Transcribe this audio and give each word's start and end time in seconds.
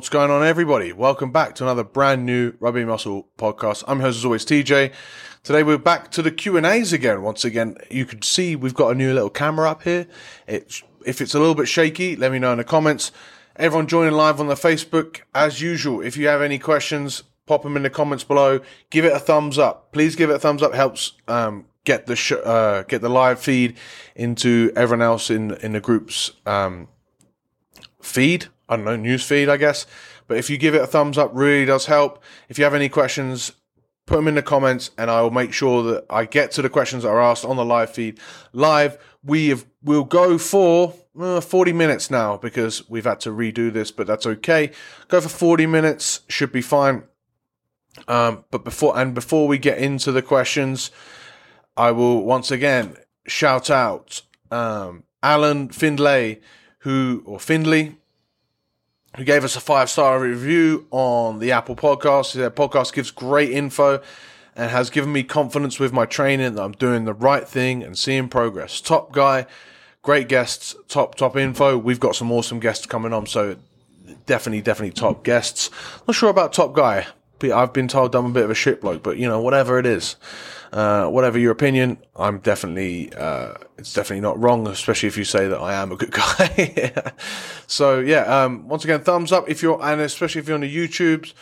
What's 0.00 0.08
going 0.08 0.30
on, 0.30 0.42
everybody? 0.42 0.94
Welcome 0.94 1.30
back 1.30 1.54
to 1.56 1.64
another 1.64 1.84
brand 1.84 2.24
new 2.24 2.54
Rugby 2.58 2.86
Muscle 2.86 3.28
podcast. 3.36 3.84
I'm 3.86 4.00
host, 4.00 4.16
as 4.16 4.24
always, 4.24 4.46
TJ. 4.46 4.94
Today 5.42 5.62
we're 5.62 5.76
back 5.76 6.10
to 6.12 6.22
the 6.22 6.30
Q 6.30 6.56
and 6.56 6.64
A's 6.64 6.94
again. 6.94 7.20
Once 7.20 7.44
again, 7.44 7.76
you 7.90 8.06
can 8.06 8.22
see 8.22 8.56
we've 8.56 8.72
got 8.72 8.92
a 8.92 8.94
new 8.94 9.12
little 9.12 9.28
camera 9.28 9.68
up 9.68 9.82
here. 9.82 10.06
If 10.46 11.20
it's 11.20 11.34
a 11.34 11.38
little 11.38 11.54
bit 11.54 11.68
shaky, 11.68 12.16
let 12.16 12.32
me 12.32 12.38
know 12.38 12.50
in 12.52 12.56
the 12.56 12.64
comments. 12.64 13.12
Everyone 13.56 13.86
joining 13.86 14.14
live 14.14 14.40
on 14.40 14.46
the 14.46 14.54
Facebook, 14.54 15.20
as 15.34 15.60
usual. 15.60 16.00
If 16.00 16.16
you 16.16 16.28
have 16.28 16.40
any 16.40 16.58
questions, 16.58 17.24
pop 17.44 17.62
them 17.62 17.76
in 17.76 17.82
the 17.82 17.90
comments 17.90 18.24
below. 18.24 18.60
Give 18.88 19.04
it 19.04 19.12
a 19.12 19.18
thumbs 19.18 19.58
up. 19.58 19.92
Please 19.92 20.16
give 20.16 20.30
it 20.30 20.36
a 20.36 20.38
thumbs 20.38 20.62
up. 20.62 20.72
Helps 20.72 21.12
um, 21.28 21.66
get 21.84 22.06
the 22.06 22.16
sh- 22.16 22.32
uh, 22.42 22.84
get 22.84 23.02
the 23.02 23.10
live 23.10 23.38
feed 23.38 23.76
into 24.16 24.72
everyone 24.74 25.04
else 25.04 25.28
in 25.28 25.56
in 25.56 25.72
the 25.72 25.80
group's 25.80 26.30
um, 26.46 26.88
feed. 28.00 28.46
I 28.70 28.76
don't 28.76 28.84
know, 28.84 28.96
news 28.96 29.24
feed, 29.24 29.48
I 29.48 29.56
guess. 29.56 29.84
But 30.28 30.38
if 30.38 30.48
you 30.48 30.56
give 30.56 30.74
it 30.76 30.80
a 30.80 30.86
thumbs 30.86 31.18
up, 31.18 31.32
really 31.34 31.64
does 31.66 31.86
help. 31.86 32.22
If 32.48 32.56
you 32.56 32.64
have 32.64 32.72
any 32.72 32.88
questions, 32.88 33.52
put 34.06 34.16
them 34.16 34.28
in 34.28 34.36
the 34.36 34.42
comments, 34.42 34.92
and 34.96 35.10
I 35.10 35.22
will 35.22 35.32
make 35.32 35.52
sure 35.52 35.82
that 35.82 36.06
I 36.08 36.24
get 36.24 36.52
to 36.52 36.62
the 36.62 36.70
questions 36.70 37.02
that 37.02 37.10
are 37.10 37.20
asked 37.20 37.44
on 37.44 37.56
the 37.56 37.64
live 37.64 37.90
feed. 37.90 38.20
Live, 38.52 38.96
we 39.24 39.48
have 39.48 39.66
we'll 39.82 40.04
go 40.04 40.38
for 40.38 40.94
uh, 41.18 41.40
40 41.40 41.72
minutes 41.72 42.10
now 42.10 42.36
because 42.36 42.88
we've 42.88 43.04
had 43.04 43.20
to 43.20 43.30
redo 43.30 43.72
this, 43.72 43.90
but 43.90 44.06
that's 44.06 44.26
okay. 44.26 44.70
Go 45.08 45.20
for 45.20 45.28
40 45.28 45.66
minutes, 45.66 46.20
should 46.28 46.52
be 46.52 46.62
fine. 46.62 47.02
Um, 48.06 48.44
but 48.52 48.64
before 48.64 48.96
and 48.96 49.14
before 49.14 49.48
we 49.48 49.58
get 49.58 49.78
into 49.78 50.12
the 50.12 50.22
questions, 50.22 50.92
I 51.76 51.90
will 51.90 52.24
once 52.24 52.52
again 52.52 52.96
shout 53.26 53.68
out 53.68 54.22
um, 54.50 55.04
Alan 55.22 55.70
Findlay, 55.70 56.40
who 56.80 57.22
or 57.26 57.40
Findley, 57.40 57.96
who 59.16 59.24
gave 59.24 59.44
us 59.44 59.56
a 59.56 59.60
five 59.60 59.90
star 59.90 60.20
review 60.20 60.86
on 60.90 61.38
the 61.38 61.52
Apple 61.52 61.76
Podcast. 61.76 62.34
Their 62.34 62.50
podcast 62.50 62.92
gives 62.92 63.10
great 63.10 63.50
info 63.50 64.00
and 64.56 64.70
has 64.70 64.90
given 64.90 65.12
me 65.12 65.22
confidence 65.22 65.78
with 65.80 65.92
my 65.92 66.06
training 66.06 66.54
that 66.54 66.62
I'm 66.62 66.72
doing 66.72 67.04
the 67.04 67.14
right 67.14 67.46
thing 67.46 67.82
and 67.82 67.96
seeing 67.96 68.28
progress. 68.28 68.80
Top 68.80 69.12
guy, 69.12 69.46
great 70.02 70.28
guests, 70.28 70.76
top 70.88 71.14
top 71.14 71.36
info. 71.36 71.76
We've 71.76 72.00
got 72.00 72.16
some 72.16 72.30
awesome 72.32 72.60
guests 72.60 72.86
coming 72.86 73.12
on, 73.12 73.26
so 73.26 73.56
definitely 74.26 74.62
definitely 74.62 74.92
top 74.92 75.24
guests. 75.24 75.70
Not 76.06 76.14
sure 76.14 76.30
about 76.30 76.52
top 76.52 76.74
guy. 76.74 77.06
But 77.40 77.52
I've 77.52 77.72
been 77.72 77.88
told 77.88 78.14
I'm 78.14 78.26
a 78.26 78.30
bit 78.30 78.44
of 78.44 78.50
a 78.50 78.54
shit 78.54 78.82
bloke, 78.82 79.02
but 79.02 79.16
you 79.16 79.26
know 79.26 79.40
whatever 79.40 79.78
it 79.78 79.86
is. 79.86 80.16
Uh, 80.72 81.08
whatever 81.08 81.38
your 81.38 81.50
opinion, 81.50 81.98
I'm 82.14 82.38
definitely, 82.38 83.12
uh, 83.14 83.54
it's 83.80 83.94
definitely 83.94 84.20
not 84.20 84.40
wrong, 84.40 84.66
especially 84.68 85.08
if 85.08 85.16
you 85.16 85.24
say 85.24 85.48
that 85.48 85.58
I 85.58 85.74
am 85.74 85.90
a 85.90 85.96
good 85.96 86.10
guy. 86.12 87.12
so 87.66 87.98
yeah, 87.98 88.22
um, 88.22 88.68
once 88.68 88.84
again, 88.84 89.00
thumbs 89.00 89.32
up 89.32 89.48
if 89.48 89.62
you're, 89.62 89.82
and 89.82 90.00
especially 90.00 90.40
if 90.40 90.48
you're 90.48 90.54
on 90.54 90.60
the 90.60 90.76
YouTubes. 90.76 91.32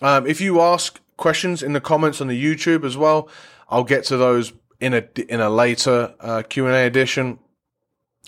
Um, 0.00 0.26
if 0.26 0.40
you 0.40 0.60
ask 0.60 1.00
questions 1.16 1.62
in 1.62 1.72
the 1.72 1.80
comments 1.80 2.20
on 2.20 2.28
the 2.28 2.40
YouTube 2.40 2.84
as 2.84 2.96
well, 2.96 3.28
I'll 3.68 3.84
get 3.84 4.04
to 4.04 4.16
those 4.16 4.52
in 4.80 4.94
a, 4.94 5.04
in 5.28 5.40
a 5.40 5.50
later, 5.50 6.14
uh, 6.20 6.42
Q&A 6.48 6.86
edition, 6.86 7.38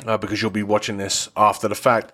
uh, 0.05 0.16
because 0.16 0.42
you'll 0.42 0.50
be 0.50 0.64
watching 0.64 0.97
this 0.97 1.28
after 1.36 1.69
the 1.69 1.75
fact. 1.75 2.12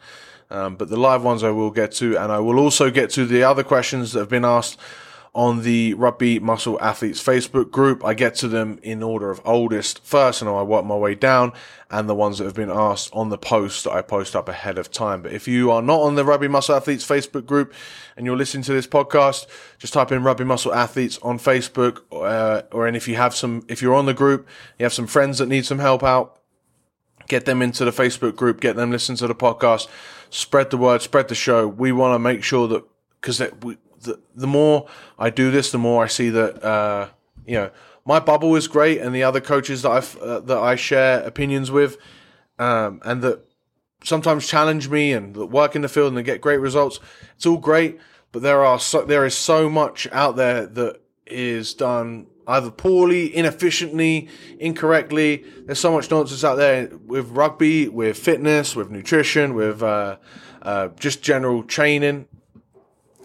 Um, 0.51 0.77
but 0.77 0.89
the 0.91 0.97
live 0.99 1.25
ones 1.25 1.43
I 1.43 1.51
will 1.51 1.71
get 1.71 1.93
to, 1.93 2.17
and 2.17 2.31
I 2.31 2.41
will 2.41 2.59
also 2.59 2.91
get 2.91 3.11
to 3.11 3.25
the 3.25 3.43
other 3.43 3.65
questions 3.65 4.13
that 4.13 4.21
have 4.21 4.29
been 4.29 4.45
asked 4.45 4.79
on 5.37 5.63
the 5.65 5.93
Rugby 5.93 6.39
Muscle 6.39 6.81
Athletes 6.81 7.23
Facebook 7.23 7.71
group. 7.71 8.03
I 8.03 8.15
get 8.15 8.35
to 8.37 8.49
them 8.49 8.81
in 8.83 9.03
order 9.03 9.31
of 9.31 9.43
oldest 9.45 10.03
first, 10.03 10.41
and 10.41 10.51
I 10.51 10.63
work 10.63 10.87
my 10.87 10.97
way 10.97 11.15
down, 11.15 11.53
and 11.91 12.09
the 12.09 12.15
ones 12.15 12.39
that 12.39 12.45
have 12.45 12.55
been 12.55 12.71
asked 12.71 13.11
on 13.13 13.29
the 13.29 13.37
post 13.37 13.85
that 13.85 13.93
I 13.93 14.01
post 14.01 14.35
up 14.35 14.49
ahead 14.49 14.79
of 14.79 14.91
time. 14.91 15.21
But 15.21 15.35
if 15.35 15.47
you 15.47 15.71
are 15.71 15.83
not 15.83 16.01
on 16.01 16.15
the 16.15 16.25
Rugby 16.25 16.49
Muscle 16.49 16.75
Athletes 16.75 17.07
Facebook 17.07 17.45
group 17.45 17.75
and 18.17 18.25
you're 18.25 18.37
listening 18.37 18.65
to 18.65 18.73
this 18.73 18.87
podcast, 18.87 19.47
just 19.79 19.93
type 19.93 20.11
in 20.11 20.25
Rugby 20.25 20.45
Muscle 20.45 20.73
Athletes 20.75 21.19
on 21.21 21.39
Facebook, 21.39 22.01
uh, 22.13 22.63
or 22.73 22.87
and 22.87 22.97
if 22.97 23.07
you 23.07 23.17
have 23.17 23.35
some, 23.35 23.63
if 23.69 23.83
you're 23.83 23.95
on 23.95 24.07
the 24.07 24.15
group, 24.15 24.49
you 24.79 24.85
have 24.85 24.95
some 24.95 25.07
friends 25.07 25.37
that 25.37 25.49
need 25.49 25.67
some 25.67 25.81
help 25.81 26.03
out, 26.03 26.41
get 27.29 27.45
them 27.45 27.61
into 27.61 27.85
the 27.85 27.91
Facebook 27.91 28.37
group, 28.37 28.59
get 28.59 28.75
them 28.75 28.91
listen 28.91 29.17
to 29.17 29.27
the 29.27 29.35
podcast, 29.35 29.87
spread 30.31 30.71
the 30.71 30.79
word, 30.79 31.03
spread 31.03 31.29
the 31.29 31.35
show. 31.35 31.69
We 31.69 31.93
want 31.93 32.15
to 32.15 32.19
make 32.19 32.43
sure 32.43 32.67
that 32.69 32.85
because 33.21 33.43
we 33.63 33.77
the, 34.07 34.21
the 34.35 34.47
more 34.47 34.89
I 35.19 35.31
do 35.31 35.51
this, 35.51 35.71
the 35.71 35.79
more 35.79 36.03
I 36.03 36.07
see 36.07 36.31
that 36.31 36.65
uh, 36.65 37.09
you 37.47 37.55
know 37.55 37.71
my 38.05 38.21
bubble 38.21 38.55
is 38.55 38.69
great, 38.69 39.01
and 39.01 39.15
the 39.15 39.25
other 39.25 39.41
coaches 39.41 39.83
that 39.83 39.91
I 39.91 39.99
uh, 40.25 40.41
that 40.41 40.59
I 40.59 40.77
share 40.77 41.23
opinions 41.23 41.71
with, 41.71 41.99
um, 42.59 43.01
and 43.05 43.21
that 43.23 43.47
sometimes 44.05 44.47
challenge 44.47 44.89
me 44.89 45.13
and 45.13 45.35
that 45.35 45.47
work 45.47 45.75
in 45.75 45.83
the 45.83 45.89
field 45.89 46.09
and 46.09 46.17
they 46.17 46.23
get 46.23 46.41
great 46.41 46.61
results. 46.61 47.01
It's 47.35 47.47
all 47.47 47.57
great, 47.57 47.99
but 48.33 48.43
there 48.43 48.65
are 48.65 48.79
so, 48.79 49.05
there 49.05 49.27
is 49.27 49.37
so 49.37 49.69
much 49.69 50.07
out 50.13 50.37
there 50.37 50.67
that 50.67 51.01
is 51.27 51.75
done 51.75 52.29
either 52.47 52.71
poorly, 52.71 53.35
inefficiently, 53.35 54.29
incorrectly. 54.61 55.45
There's 55.65 55.81
so 55.81 55.93
much 55.93 56.11
nonsense 56.11 56.45
out 56.45 56.57
there 56.57 56.91
with 57.05 57.29
rugby, 57.31 57.89
with 57.89 58.17
fitness, 58.17 58.77
with 58.77 58.91
nutrition, 58.91 59.55
with 59.55 59.83
uh, 59.83 60.19
uh, 60.63 60.89
just 60.99 61.23
general 61.23 61.65
training 61.65 62.29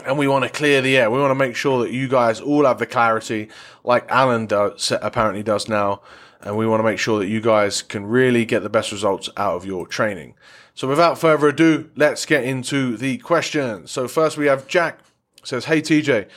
and 0.06 0.18
we 0.18 0.28
want 0.28 0.44
to 0.44 0.50
clear 0.50 0.82
the 0.82 0.98
air. 0.98 1.10
We 1.10 1.20
want 1.20 1.32
to 1.32 1.36
make 1.36 1.56
sure 1.56 1.84
that 1.84 1.92
you 1.92 2.08
guys 2.08 2.40
all 2.42 2.66
have 2.66 2.80
the 2.80 2.86
clarity, 2.86 3.50
like 3.84 4.10
Alan 4.10 4.46
does, 4.46 4.92
apparently 5.02 5.44
does 5.44 5.68
now, 5.68 6.02
and 6.42 6.58
we 6.58 6.68
want 6.68 6.80
to 6.80 6.84
make 6.84 7.00
sure 7.00 7.20
that 7.20 7.28
you 7.28 7.42
guys 7.42 7.82
can 7.82 8.06
really 8.06 8.46
get 8.46 8.64
the 8.64 8.70
best 8.70 8.92
results 8.92 9.30
out 9.38 9.56
of 9.56 9.66
your 9.66 9.88
training. 9.88 10.36
So, 10.74 10.88
without 10.88 11.18
further 11.18 11.50
ado, 11.50 11.90
let's 11.96 12.26
get 12.26 12.44
into 12.44 12.98
the 12.98 13.18
questions. 13.18 13.92
So, 13.92 14.08
first 14.08 14.38
we 14.38 14.46
have 14.48 14.68
Jack 14.68 15.00
says, 15.44 15.66
"Hey 15.66 15.82
TJ, 15.82 16.28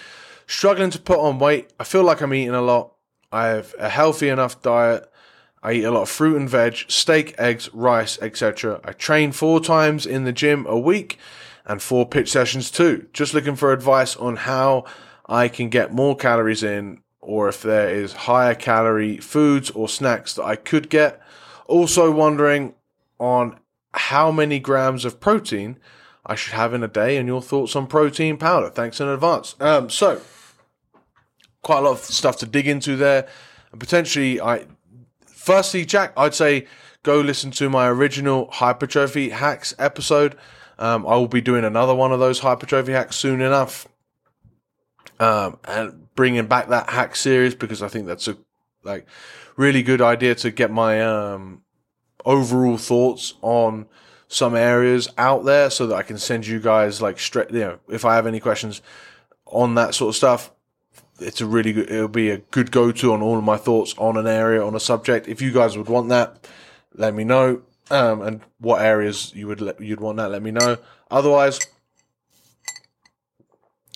struggling 0.47 0.91
to 0.91 0.99
put 0.99 1.19
on 1.19 1.39
weight. 1.39 1.71
I 1.79 1.85
feel 1.85 2.03
like 2.03 2.21
I'm 2.21 2.35
eating 2.35 2.55
a 2.55 2.63
lot. 2.63 2.93
I 3.33 3.47
have 3.49 3.75
a 3.79 3.89
healthy 3.89 4.29
enough 4.29 4.63
diet." 4.63 5.11
I 5.63 5.73
eat 5.73 5.85
a 5.85 5.91
lot 5.91 6.03
of 6.03 6.11
fruit 6.11 6.37
and 6.37 6.49
veg, 6.49 6.85
steak, 6.89 7.35
eggs, 7.39 7.71
rice, 7.73 8.19
etc. 8.21 8.81
I 8.85 8.93
train 8.93 9.33
four 9.33 9.61
times 9.61 10.05
in 10.05 10.25
the 10.25 10.33
gym 10.33 10.67
a 10.69 10.79
week 10.79 11.19
and 11.67 11.83
four 11.83 12.07
pitch 12.07 12.31
sessions 12.31 12.71
too. 12.71 13.07
Just 13.13 13.35
looking 13.35 13.57
for 13.57 13.73
advice 13.73 14.17
on 14.17 14.37
how 14.37 14.85
I 15.27 15.49
can 15.49 15.69
get 15.69 15.93
more 15.93 16.17
calories 16.17 16.63
in 16.63 17.01
or 17.21 17.49
if 17.49 17.63
there 17.63 17.89
is 17.89 18.13
higher 18.13 18.55
calorie 18.55 19.17
foods 19.19 19.71
or 19.71 19.89
snacks 19.89 20.35
that 20.35 20.45
I 20.45 20.57
could 20.57 20.91
get. 20.91 21.21
Also 21.67 22.11
wondering 22.11 22.75
on 23.19 23.59
how 23.95 24.31
many 24.31 24.59
grams 24.59 25.05
of 25.05 25.21
protein 25.21 25.79
I 26.27 26.35
should 26.35 26.55
have 26.55 26.75
in 26.75 26.83
a 26.83 26.89
day 26.89 27.17
and 27.17 27.27
your 27.27 27.41
thoughts 27.41 27.75
on 27.77 27.87
protein 27.87 28.37
powder. 28.37 28.69
Thanks 28.69 29.01
in 29.01 29.09
advance. 29.09 29.55
Um, 29.61 29.89
so 29.89 30.21
quite 31.63 31.79
a 31.79 31.83
lot 31.83 31.93
of 31.93 32.01
stuff 32.01 32.37
to 32.39 32.47
dig 32.47 32.69
into 32.69 32.97
there. 32.97 33.27
And 33.73 33.81
potentially 33.81 34.41
I 34.41 34.67
firstly, 35.27 35.85
Jack, 35.85 36.13
I'd 36.17 36.35
say 36.35 36.67
go 37.03 37.21
listen 37.21 37.51
to 37.53 37.69
my 37.69 37.89
original 37.89 38.51
hypertrophy 38.51 39.31
hacks 39.31 39.75
episode. 39.79 40.37
Um, 40.79 41.07
I 41.07 41.17
will 41.17 41.29
be 41.29 41.41
doing 41.41 41.65
another 41.65 41.95
one 41.95 42.13
of 42.13 42.21
those 42.21 42.41
hypertrophy 42.41 42.93
hacks 42.93 43.17
soon 43.17 43.41
enough, 43.41 43.87
um, 45.21 45.59
and 45.65 46.15
bringing 46.15 46.47
back 46.47 46.69
that 46.69 46.91
hack 46.91 47.17
series 47.17 47.55
because 47.55 47.83
I 47.83 47.89
think 47.89 48.07
that's 48.07 48.29
a 48.29 48.37
like 48.83 49.07
really 49.57 49.83
good 49.83 50.01
idea 50.01 50.35
to 50.37 50.51
get 50.51 50.71
my 50.71 51.01
um, 51.01 51.63
overall 52.25 52.77
thoughts 52.77 53.35
on 53.41 53.87
some 54.29 54.57
areas 54.57 55.09
out 55.17 55.45
there 55.45 55.71
so 55.71 55.87
that 55.87 55.95
I 55.95 56.03
can 56.03 56.19
send 56.19 56.47
you 56.47 56.59
guys 56.59 57.01
like 57.01 57.19
straight. 57.19 57.51
You 57.51 57.61
know, 57.61 57.79
if 57.89 58.05
I 58.05 58.17
have 58.17 58.27
any 58.27 58.41
questions 58.41 58.83
on 59.47 59.75
that 59.77 59.95
sort 59.95 60.11
of 60.11 60.17
stuff, 60.17 60.51
it's 61.21 61.41
a 61.41 61.47
really 61.47 61.73
good. 61.73 61.91
It'll 61.91 62.09
be 62.09 62.31
a 62.31 62.39
good 62.39 62.73
go 62.73 62.91
to 62.91 63.13
on 63.13 63.23
all 63.23 63.39
of 63.39 63.45
my 63.45 63.57
thoughts 63.57 63.95
on 63.99 64.17
an 64.17 64.27
area 64.27 64.65
on 64.65 64.75
a 64.75 64.81
subject. 64.81 65.29
If 65.29 65.41
you 65.41 65.53
guys 65.53 65.77
would 65.77 65.89
want 65.89 66.09
that, 66.09 66.49
let 66.95 67.15
me 67.15 67.25
know 67.25 67.63
um, 67.91 68.23
and 68.23 68.41
what 68.59 68.83
areas 68.83 69.33
you 69.35 69.47
would 69.47 69.61
let, 69.61 69.81
you'd 69.81 70.01
want 70.01 70.19
that, 70.19 70.31
let 70.31 70.43
me 70.43 70.51
know. 70.51 70.79
Otherwise, 71.11 71.61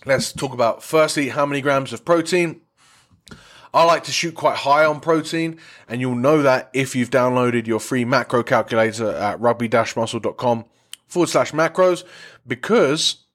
let's 0.07 0.33
talk 0.33 0.53
about 0.53 0.83
firstly 0.83 1.31
how 1.31 1.47
many 1.47 1.61
grams 1.61 1.93
of 1.93 2.05
protein. 2.05 2.61
I 3.75 3.85
like 3.85 4.05
to 4.05 4.13
shoot 4.13 4.35
quite 4.35 4.57
high 4.57 4.87
on 4.87 5.01
protein, 5.01 5.59
and 5.89 6.01
you'll 6.01 6.15
know 6.15 6.43
that 6.43 6.71
if 6.73 6.97
you've 6.97 7.11
downloaded 7.11 7.67
your 7.67 7.81
free 7.81 8.05
macro 8.05 8.43
calculator 8.43 9.11
at 9.11 9.41
rugby-muscle.com 9.41 10.65
forward 11.07 11.29
slash 11.29 11.53
macros, 11.53 12.05
because 12.47 13.27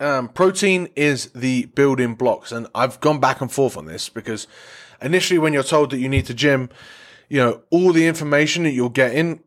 um, 0.00 0.28
protein 0.28 0.88
is 0.96 1.26
the 1.26 1.66
building 1.66 2.14
blocks. 2.14 2.52
And 2.52 2.66
I've 2.74 3.00
gone 3.00 3.20
back 3.20 3.40
and 3.40 3.50
forth 3.50 3.76
on 3.76 3.86
this 3.86 4.08
because 4.08 4.46
initially, 5.00 5.38
when 5.38 5.52
you're 5.52 5.62
told 5.62 5.90
that 5.90 5.98
you 5.98 6.08
need 6.08 6.26
to 6.26 6.34
gym, 6.34 6.68
you 7.28 7.38
know, 7.38 7.62
all 7.70 7.92
the 7.92 8.06
information 8.06 8.64
that 8.64 8.72
you're 8.72 8.90
getting, 8.90 9.42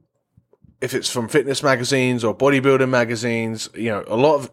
if 0.81 0.93
it's 0.93 1.09
from 1.09 1.27
fitness 1.27 1.63
magazines 1.63 2.23
or 2.23 2.35
bodybuilding 2.35 2.89
magazines, 2.89 3.69
you 3.73 3.89
know, 3.89 4.03
a 4.07 4.15
lot 4.15 4.35
of, 4.35 4.51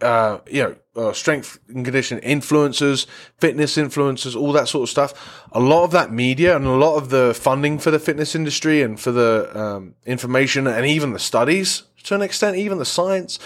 uh, 0.00 0.38
you 0.46 0.62
know, 0.62 0.76
uh, 0.96 1.12
strength 1.12 1.58
and 1.68 1.84
condition 1.84 2.20
influencers, 2.20 3.06
fitness 3.38 3.76
influencers, 3.76 4.34
all 4.34 4.52
that 4.52 4.68
sort 4.68 4.82
of 4.82 4.88
stuff. 4.88 5.46
A 5.52 5.60
lot 5.60 5.84
of 5.84 5.90
that 5.92 6.12
media 6.12 6.56
and 6.56 6.66
a 6.66 6.70
lot 6.70 6.96
of 6.96 7.10
the 7.10 7.34
funding 7.34 7.78
for 7.78 7.90
the 7.90 7.98
fitness 7.98 8.34
industry 8.34 8.82
and 8.82 8.98
for 8.98 9.12
the 9.12 9.50
um, 9.58 9.94
information 10.06 10.66
and 10.66 10.86
even 10.86 11.12
the 11.12 11.18
studies 11.18 11.84
to 12.06 12.14
an 12.14 12.22
extent, 12.22 12.56
even 12.56 12.78
the 12.78 12.84
science, 12.84 13.38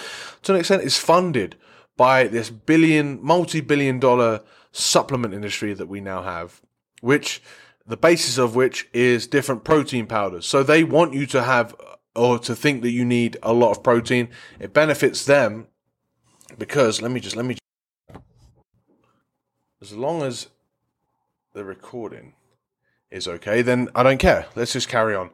to 0.42 0.52
an 0.52 0.60
extent, 0.60 0.82
is 0.82 0.96
funded 0.96 1.56
by 1.96 2.28
this 2.28 2.50
billion, 2.50 3.18
multi 3.22 3.60
billion 3.60 3.98
dollar 3.98 4.42
supplement 4.72 5.34
industry 5.34 5.74
that 5.74 5.88
we 5.88 6.00
now 6.00 6.22
have, 6.22 6.60
which 7.00 7.42
the 7.90 7.96
basis 7.96 8.38
of 8.38 8.54
which 8.54 8.88
is 8.92 9.26
different 9.26 9.64
protein 9.64 10.06
powders. 10.06 10.46
So 10.46 10.62
they 10.62 10.84
want 10.84 11.12
you 11.12 11.26
to 11.26 11.42
have 11.42 11.74
or 12.14 12.38
to 12.38 12.54
think 12.54 12.82
that 12.82 12.90
you 12.90 13.04
need 13.04 13.36
a 13.42 13.52
lot 13.52 13.72
of 13.72 13.82
protein. 13.82 14.28
It 14.60 14.72
benefits 14.72 15.24
them 15.24 15.66
because 16.56 17.02
let 17.02 17.10
me 17.10 17.18
just 17.18 17.34
let 17.34 17.44
me 17.44 17.56
as 19.82 19.92
long 19.92 20.22
as 20.22 20.48
the 21.52 21.64
recording 21.64 22.34
is 23.10 23.26
okay, 23.26 23.60
then 23.60 23.88
I 23.94 24.04
don't 24.04 24.18
care. 24.18 24.46
Let's 24.54 24.72
just 24.72 24.88
carry 24.88 25.16
on. 25.16 25.30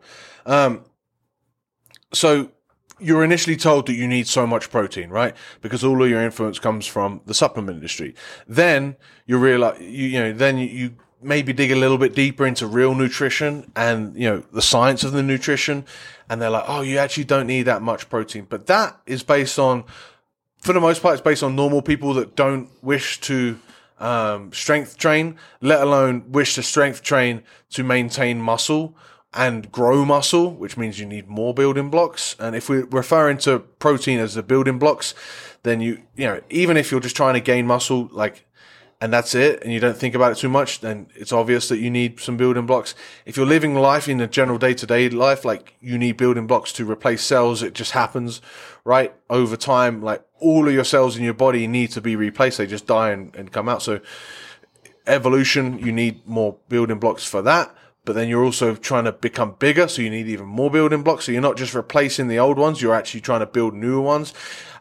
Um, 0.46 0.84
so 2.14 2.52
you're 2.98 3.22
initially 3.22 3.56
told 3.56 3.86
that 3.86 3.94
you 3.94 4.08
need 4.08 4.26
so 4.28 4.46
much 4.46 4.70
protein, 4.70 5.10
right? 5.10 5.36
Because 5.60 5.84
all 5.84 6.02
of 6.02 6.08
your 6.08 6.22
influence 6.22 6.58
comes 6.58 6.86
from 6.86 7.20
the 7.26 7.34
supplement 7.34 7.76
industry. 7.76 8.14
Then 8.46 8.96
you 9.26 9.36
realize, 9.36 9.78
you, 9.80 10.06
you 10.06 10.20
know, 10.20 10.32
then 10.32 10.56
you 10.56 10.96
maybe 11.22 11.52
dig 11.52 11.72
a 11.72 11.76
little 11.76 11.98
bit 11.98 12.14
deeper 12.14 12.46
into 12.46 12.66
real 12.66 12.94
nutrition 12.94 13.70
and, 13.74 14.16
you 14.16 14.28
know, 14.28 14.42
the 14.52 14.62
science 14.62 15.04
of 15.04 15.12
the 15.12 15.22
nutrition. 15.22 15.84
And 16.28 16.40
they're 16.40 16.50
like, 16.50 16.64
oh, 16.66 16.82
you 16.82 16.98
actually 16.98 17.24
don't 17.24 17.46
need 17.46 17.62
that 17.62 17.82
much 17.82 18.08
protein. 18.08 18.46
But 18.48 18.66
that 18.66 19.00
is 19.06 19.22
based 19.22 19.58
on, 19.58 19.84
for 20.58 20.72
the 20.72 20.80
most 20.80 21.02
part, 21.02 21.14
it's 21.14 21.22
based 21.22 21.42
on 21.42 21.56
normal 21.56 21.82
people 21.82 22.14
that 22.14 22.36
don't 22.36 22.68
wish 22.82 23.20
to 23.22 23.58
um, 23.98 24.52
strength 24.52 24.98
train, 24.98 25.36
let 25.60 25.80
alone 25.80 26.30
wish 26.30 26.54
to 26.56 26.62
strength 26.62 27.02
train 27.02 27.42
to 27.70 27.82
maintain 27.82 28.40
muscle 28.40 28.96
and 29.32 29.70
grow 29.70 30.04
muscle, 30.04 30.54
which 30.54 30.76
means 30.76 30.98
you 30.98 31.06
need 31.06 31.28
more 31.28 31.54
building 31.54 31.90
blocks. 31.90 32.36
And 32.38 32.56
if 32.56 32.68
we're 32.68 32.86
referring 32.86 33.38
to 33.38 33.60
protein 33.60 34.18
as 34.18 34.34
the 34.34 34.42
building 34.42 34.78
blocks, 34.78 35.14
then 35.62 35.80
you, 35.80 36.02
you 36.14 36.26
know, 36.26 36.40
even 36.50 36.76
if 36.76 36.90
you're 36.90 37.00
just 37.00 37.16
trying 37.16 37.34
to 37.34 37.40
gain 37.40 37.66
muscle, 37.66 38.08
like, 38.12 38.46
and 39.00 39.12
that's 39.12 39.34
it, 39.34 39.62
and 39.62 39.72
you 39.72 39.80
don't 39.80 39.96
think 39.96 40.14
about 40.14 40.32
it 40.32 40.38
too 40.38 40.48
much, 40.48 40.80
then 40.80 41.08
it's 41.14 41.32
obvious 41.32 41.68
that 41.68 41.78
you 41.78 41.90
need 41.90 42.18
some 42.18 42.36
building 42.36 42.64
blocks. 42.64 42.94
If 43.26 43.36
you're 43.36 43.46
living 43.46 43.74
life 43.74 44.08
in 44.08 44.20
a 44.20 44.26
general 44.26 44.58
day 44.58 44.72
to 44.74 44.86
day 44.86 45.10
life, 45.10 45.44
like 45.44 45.74
you 45.80 45.98
need 45.98 46.16
building 46.16 46.46
blocks 46.46 46.72
to 46.74 46.90
replace 46.90 47.22
cells, 47.22 47.62
it 47.62 47.74
just 47.74 47.92
happens, 47.92 48.40
right? 48.84 49.14
Over 49.28 49.56
time, 49.56 50.02
like 50.02 50.24
all 50.38 50.66
of 50.66 50.72
your 50.72 50.84
cells 50.84 51.16
in 51.16 51.24
your 51.24 51.34
body 51.34 51.66
need 51.66 51.90
to 51.92 52.00
be 52.00 52.16
replaced. 52.16 52.58
They 52.58 52.66
just 52.66 52.86
die 52.86 53.10
and, 53.10 53.34
and 53.36 53.52
come 53.52 53.68
out. 53.68 53.82
So 53.82 54.00
evolution, 55.06 55.78
you 55.78 55.92
need 55.92 56.26
more 56.26 56.56
building 56.68 56.98
blocks 56.98 57.24
for 57.24 57.42
that 57.42 57.74
but 58.06 58.14
then 58.14 58.28
you're 58.28 58.44
also 58.44 58.74
trying 58.76 59.04
to 59.04 59.12
become 59.12 59.56
bigger, 59.58 59.88
so 59.88 60.00
you 60.00 60.08
need 60.08 60.28
even 60.28 60.46
more 60.46 60.70
building 60.70 61.02
blocks. 61.02 61.26
So 61.26 61.32
you're 61.32 61.42
not 61.42 61.56
just 61.58 61.74
replacing 61.74 62.28
the 62.28 62.38
old 62.38 62.56
ones, 62.56 62.80
you're 62.80 62.94
actually 62.94 63.20
trying 63.20 63.40
to 63.40 63.46
build 63.46 63.74
new 63.74 64.00
ones. 64.00 64.32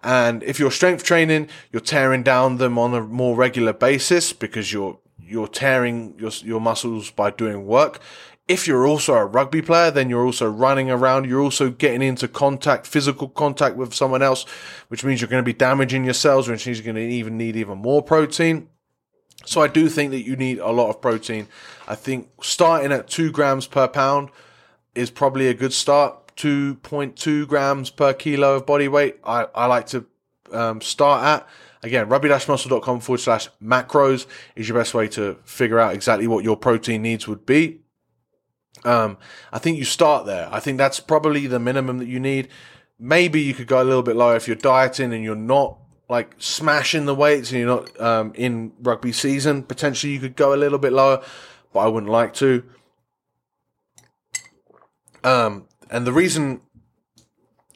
And 0.04 0.44
if 0.44 0.60
you're 0.60 0.72
strength 0.72 1.04
training, 1.04 1.50
you're 1.72 1.82
tearing 1.82 2.22
down 2.22 2.58
them 2.58 2.78
on 2.78 2.94
a 2.94 3.02
more 3.02 3.36
regular 3.36 3.74
basis 3.74 4.32
because 4.32 4.72
you're 4.72 5.00
you're 5.20 5.48
tearing 5.48 6.14
your 6.20 6.32
your 6.44 6.62
muscles 6.62 7.10
by 7.10 7.32
doing 7.32 7.66
work. 7.66 8.00
If 8.48 8.68
you're 8.68 8.86
also 8.86 9.16
a 9.16 9.26
rugby 9.26 9.64
player, 9.64 9.90
then 9.90 10.08
you're 10.08 10.24
also 10.24 10.48
running 10.48 10.92
around. 10.92 11.26
You're 11.26 11.42
also 11.42 11.72
getting 11.72 12.04
into 12.04 12.28
contact, 12.28 12.86
physical 12.86 13.28
contact 13.28 13.76
with 13.76 13.96
someone 13.96 14.22
else, 14.22 14.46
which 14.90 15.04
means 15.04 15.20
you're 15.20 15.28
going 15.28 15.44
to 15.44 15.46
be 15.46 15.52
damaging 15.52 16.04
your 16.04 16.14
cells, 16.14 16.48
which 16.48 16.68
means 16.68 16.78
you're 16.78 16.94
going 16.94 17.08
to 17.08 17.12
even 17.12 17.38
need 17.38 17.56
even 17.56 17.80
more 17.80 18.04
protein. 18.04 18.70
So 19.46 19.62
I 19.62 19.68
do 19.68 19.90
think 19.90 20.12
that 20.12 20.24
you 20.26 20.36
need 20.36 20.60
a 20.60 20.72
lot 20.72 20.90
of 20.90 21.02
protein. 21.02 21.48
I 21.88 21.96
think 21.96 22.30
starting 22.42 22.92
at 22.92 23.08
two 23.08 23.32
grams 23.32 23.68
per 23.68 23.88
pound 23.88 24.30
is 24.94 25.10
probably 25.10 25.48
a 25.48 25.54
good 25.54 25.74
start. 25.74 26.22
2.2 26.36 27.48
grams 27.48 27.90
per 27.90 28.14
kilo 28.14 28.58
of 28.58 28.66
body 28.66 28.88
weight. 28.88 29.18
I, 29.24 29.48
I 29.56 29.68
like 29.68 29.88
to 29.88 30.06
um, 30.52 30.82
start 30.82 31.24
at. 31.24 31.48
Again, 31.84 32.10
rugby-muscle.com 32.10 33.00
forward 33.00 33.20
slash 33.20 33.48
macros 33.64 34.26
is 34.56 34.68
your 34.68 34.78
best 34.78 34.94
way 34.94 35.08
to 35.10 35.38
figure 35.46 35.80
out 35.80 35.94
exactly 35.94 36.28
what 36.28 36.44
your 36.44 36.58
protein 36.58 37.04
needs 37.04 37.28
would 37.28 37.46
be. 37.46 37.82
Um, 38.84 39.18
I 39.54 39.60
think 39.60 39.78
you 39.78 39.86
start 39.86 40.26
there. 40.26 40.50
I 40.52 40.60
think 40.60 40.78
that's 40.78 41.00
probably 41.00 41.48
the 41.48 41.60
minimum 41.60 42.00
that 42.00 42.08
you 42.08 42.20
need. 42.20 42.50
Maybe 43.00 43.42
you 43.42 43.54
could 43.54 43.68
go 43.68 43.82
a 43.82 43.84
little 43.84 44.04
bit 44.04 44.16
lower 44.16 44.36
if 44.36 44.48
you're 44.48 44.56
dieting 44.56 45.14
and 45.14 45.24
you're 45.24 45.36
not 45.36 45.78
like 46.10 46.36
smashing 46.38 47.06
the 47.06 47.16
weights 47.16 47.52
and 47.52 47.60
you're 47.60 47.68
not 47.68 48.02
um, 48.02 48.32
in 48.36 48.74
rugby 48.82 49.12
season, 49.12 49.64
potentially 49.64 50.14
you 50.14 50.20
could 50.20 50.36
go 50.36 50.54
a 50.54 50.58
little 50.58 50.78
bit 50.78 50.94
lower, 50.94 51.24
but 51.74 51.80
I 51.80 51.88
wouldn't 51.88 52.12
like 52.12 52.34
to. 52.36 52.64
Um, 55.24 55.68
and 55.90 56.06
the 56.06 56.14
reason 56.14 56.62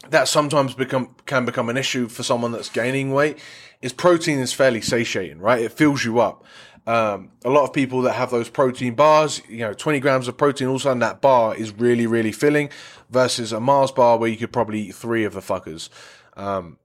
that 0.10 0.28
sometimes 0.28 0.74
become 0.74 1.16
can 1.26 1.46
become 1.46 1.70
an 1.70 1.78
issue 1.78 2.08
for 2.08 2.24
someone 2.24 2.52
that's 2.52 2.70
gaining 2.70 3.12
weight 3.12 3.40
is 3.82 3.94
protein 3.94 4.40
is 4.40 4.54
fairly 4.54 4.82
satiating, 4.82 5.40
right? 5.40 5.62
It 5.62 5.72
fills 5.72 6.04
you 6.04 6.20
up. 6.20 6.44
Um, 6.86 7.32
a 7.46 7.50
lot 7.50 7.66
of 7.66 7.74
people 7.74 8.02
that 8.04 8.14
have 8.14 8.32
those 8.32 8.50
protein 8.50 8.96
bars, 8.96 9.42
you 9.48 9.60
know, 9.60 9.74
20 9.74 10.00
grams 10.00 10.28
of 10.28 10.38
protein, 10.38 10.68
all 10.68 10.76
of 10.76 10.82
a 10.82 10.84
sudden 10.84 11.00
that 11.00 11.22
bar 11.22 11.56
is 11.56 11.72
really, 11.72 12.08
really 12.08 12.32
filling 12.32 12.70
versus 13.10 13.52
a 13.52 13.60
Mars 13.60 13.92
bar 13.92 14.18
where 14.18 14.30
you 14.30 14.38
could 14.38 14.52
probably 14.52 14.82
eat 14.82 14.96
three 14.96 15.24
of 15.24 15.34
the 15.34 15.40
fuckers. 15.40 15.90
Um, 16.36 16.78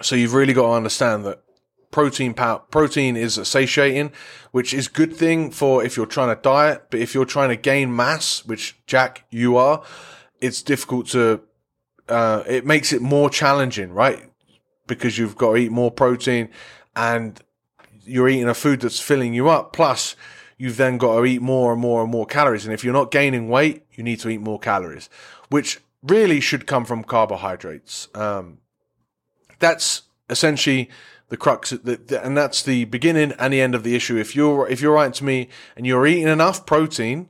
so 0.00 0.16
you've 0.16 0.34
really 0.34 0.52
got 0.52 0.66
to 0.68 0.72
understand 0.72 1.24
that 1.26 1.42
protein 1.90 2.34
protein 2.34 3.16
is 3.16 3.34
satiating, 3.34 4.10
which 4.50 4.74
is 4.74 4.88
a 4.88 4.90
good 4.90 5.14
thing 5.14 5.50
for 5.50 5.84
if 5.84 5.96
you're 5.96 6.06
trying 6.06 6.34
to 6.34 6.42
diet, 6.42 6.86
but 6.90 6.98
if 6.98 7.14
you're 7.14 7.24
trying 7.24 7.50
to 7.50 7.56
gain 7.56 7.94
mass, 7.94 8.44
which 8.44 8.76
Jack 8.86 9.24
you 9.30 9.56
are, 9.56 9.84
it's 10.40 10.62
difficult 10.62 11.06
to. 11.08 11.42
Uh, 12.08 12.42
it 12.48 12.66
makes 12.66 12.92
it 12.92 13.00
more 13.00 13.30
challenging, 13.30 13.92
right? 13.92 14.30
Because 14.88 15.16
you've 15.16 15.36
got 15.36 15.52
to 15.52 15.56
eat 15.56 15.70
more 15.70 15.90
protein, 15.90 16.48
and 16.96 17.40
you're 18.04 18.28
eating 18.28 18.48
a 18.48 18.54
food 18.54 18.80
that's 18.80 18.98
filling 18.98 19.34
you 19.34 19.48
up. 19.48 19.72
Plus, 19.72 20.16
you've 20.58 20.76
then 20.76 20.98
got 20.98 21.16
to 21.16 21.24
eat 21.24 21.40
more 21.40 21.72
and 21.72 21.80
more 21.80 22.02
and 22.02 22.10
more 22.10 22.26
calories. 22.26 22.64
And 22.64 22.74
if 22.74 22.82
you're 22.82 22.92
not 22.92 23.12
gaining 23.12 23.48
weight, 23.48 23.84
you 23.92 24.02
need 24.02 24.18
to 24.20 24.28
eat 24.28 24.40
more 24.40 24.58
calories, 24.58 25.08
which 25.48 25.80
really 26.02 26.40
should 26.40 26.66
come 26.66 26.84
from 26.84 27.04
carbohydrates. 27.04 28.08
Um, 28.14 28.58
that's 29.62 30.02
essentially 30.28 30.90
the 31.28 31.38
crux, 31.38 31.72
and 31.72 32.36
that's 32.36 32.62
the 32.62 32.84
beginning 32.84 33.32
and 33.38 33.54
the 33.54 33.62
end 33.62 33.74
of 33.74 33.84
the 33.84 33.94
issue. 33.94 34.18
If 34.18 34.36
you're 34.36 34.68
if 34.68 34.82
you're 34.82 34.92
writing 34.92 35.14
to 35.14 35.24
me 35.24 35.48
and 35.74 35.86
you're 35.86 36.06
eating 36.06 36.28
enough 36.28 36.66
protein, 36.66 37.28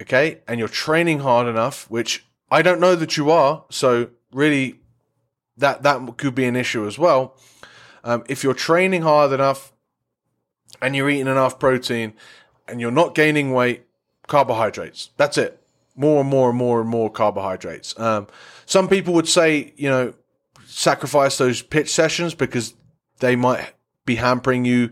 okay, 0.00 0.40
and 0.48 0.58
you're 0.58 0.68
training 0.68 1.20
hard 1.20 1.46
enough, 1.46 1.90
which 1.90 2.24
I 2.50 2.62
don't 2.62 2.80
know 2.80 2.94
that 2.96 3.18
you 3.18 3.30
are, 3.30 3.64
so 3.68 4.08
really 4.32 4.80
that 5.58 5.82
that 5.82 6.16
could 6.16 6.34
be 6.34 6.46
an 6.46 6.56
issue 6.56 6.86
as 6.86 6.98
well. 6.98 7.36
Um, 8.02 8.24
if 8.28 8.42
you're 8.42 8.54
training 8.54 9.02
hard 9.02 9.32
enough 9.32 9.72
and 10.80 10.96
you're 10.96 11.10
eating 11.10 11.26
enough 11.26 11.58
protein 11.58 12.14
and 12.66 12.80
you're 12.80 12.90
not 12.90 13.14
gaining 13.14 13.52
weight, 13.52 13.84
carbohydrates. 14.26 15.10
That's 15.16 15.36
it. 15.36 15.62
More 15.94 16.22
and 16.22 16.30
more 16.30 16.48
and 16.48 16.58
more 16.58 16.80
and 16.80 16.88
more 16.88 17.10
carbohydrates. 17.10 17.98
Um, 18.00 18.26
some 18.64 18.88
people 18.88 19.12
would 19.14 19.28
say, 19.28 19.74
you 19.76 19.90
know, 19.90 20.14
sacrifice 20.72 21.38
those 21.38 21.62
pitch 21.62 21.92
sessions 21.92 22.34
because 22.34 22.74
they 23.20 23.36
might 23.36 23.72
be 24.04 24.16
hampering 24.16 24.64
you 24.64 24.90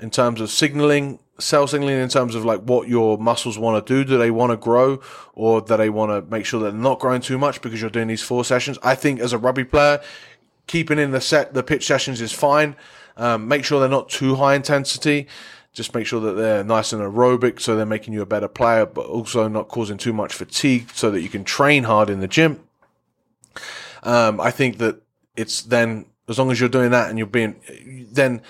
in 0.00 0.10
terms 0.10 0.40
of 0.40 0.50
signaling 0.50 1.18
cell 1.38 1.66
signaling 1.66 1.98
in 1.98 2.08
terms 2.08 2.34
of 2.34 2.44
like 2.44 2.60
what 2.62 2.88
your 2.88 3.18
muscles 3.18 3.58
want 3.58 3.84
to 3.84 3.94
do. 3.94 4.04
Do 4.04 4.18
they 4.18 4.30
want 4.30 4.52
to 4.52 4.56
grow 4.56 5.00
or 5.34 5.60
do 5.60 5.76
they 5.76 5.90
want 5.90 6.10
to 6.10 6.30
make 6.30 6.46
sure 6.46 6.60
they're 6.60 6.72
not 6.72 6.98
growing 6.98 7.20
too 7.20 7.38
much 7.38 7.60
because 7.60 7.80
you're 7.80 7.90
doing 7.90 8.08
these 8.08 8.22
four 8.22 8.44
sessions? 8.44 8.78
I 8.82 8.94
think 8.94 9.20
as 9.20 9.32
a 9.32 9.38
rugby 9.38 9.64
player 9.64 10.00
keeping 10.66 10.98
in 10.98 11.10
the 11.10 11.20
set 11.20 11.54
the 11.54 11.62
pitch 11.62 11.86
sessions 11.86 12.20
is 12.20 12.32
fine. 12.32 12.76
Um, 13.16 13.48
make 13.48 13.64
sure 13.64 13.80
they're 13.80 13.88
not 13.88 14.08
too 14.08 14.36
high 14.36 14.54
intensity. 14.54 15.26
Just 15.72 15.94
make 15.94 16.06
sure 16.06 16.20
that 16.20 16.32
they're 16.32 16.64
nice 16.64 16.92
and 16.92 17.02
aerobic 17.02 17.60
so 17.60 17.76
they're 17.76 17.84
making 17.84 18.14
you 18.14 18.22
a 18.22 18.26
better 18.26 18.48
player 18.48 18.86
but 18.86 19.06
also 19.06 19.46
not 19.46 19.68
causing 19.68 19.98
too 19.98 20.12
much 20.12 20.32
fatigue 20.32 20.90
so 20.94 21.10
that 21.10 21.20
you 21.20 21.28
can 21.28 21.44
train 21.44 21.84
hard 21.84 22.08
in 22.08 22.20
the 22.20 22.28
gym. 22.28 22.60
Um, 24.02 24.40
i 24.40 24.50
think 24.50 24.78
that 24.78 25.02
it's 25.36 25.62
then 25.62 26.06
as 26.28 26.38
long 26.38 26.50
as 26.50 26.58
you're 26.58 26.68
doing 26.68 26.90
that 26.90 27.08
and 27.08 27.18
you're 27.18 27.26
being 27.26 27.60
then 28.12 28.42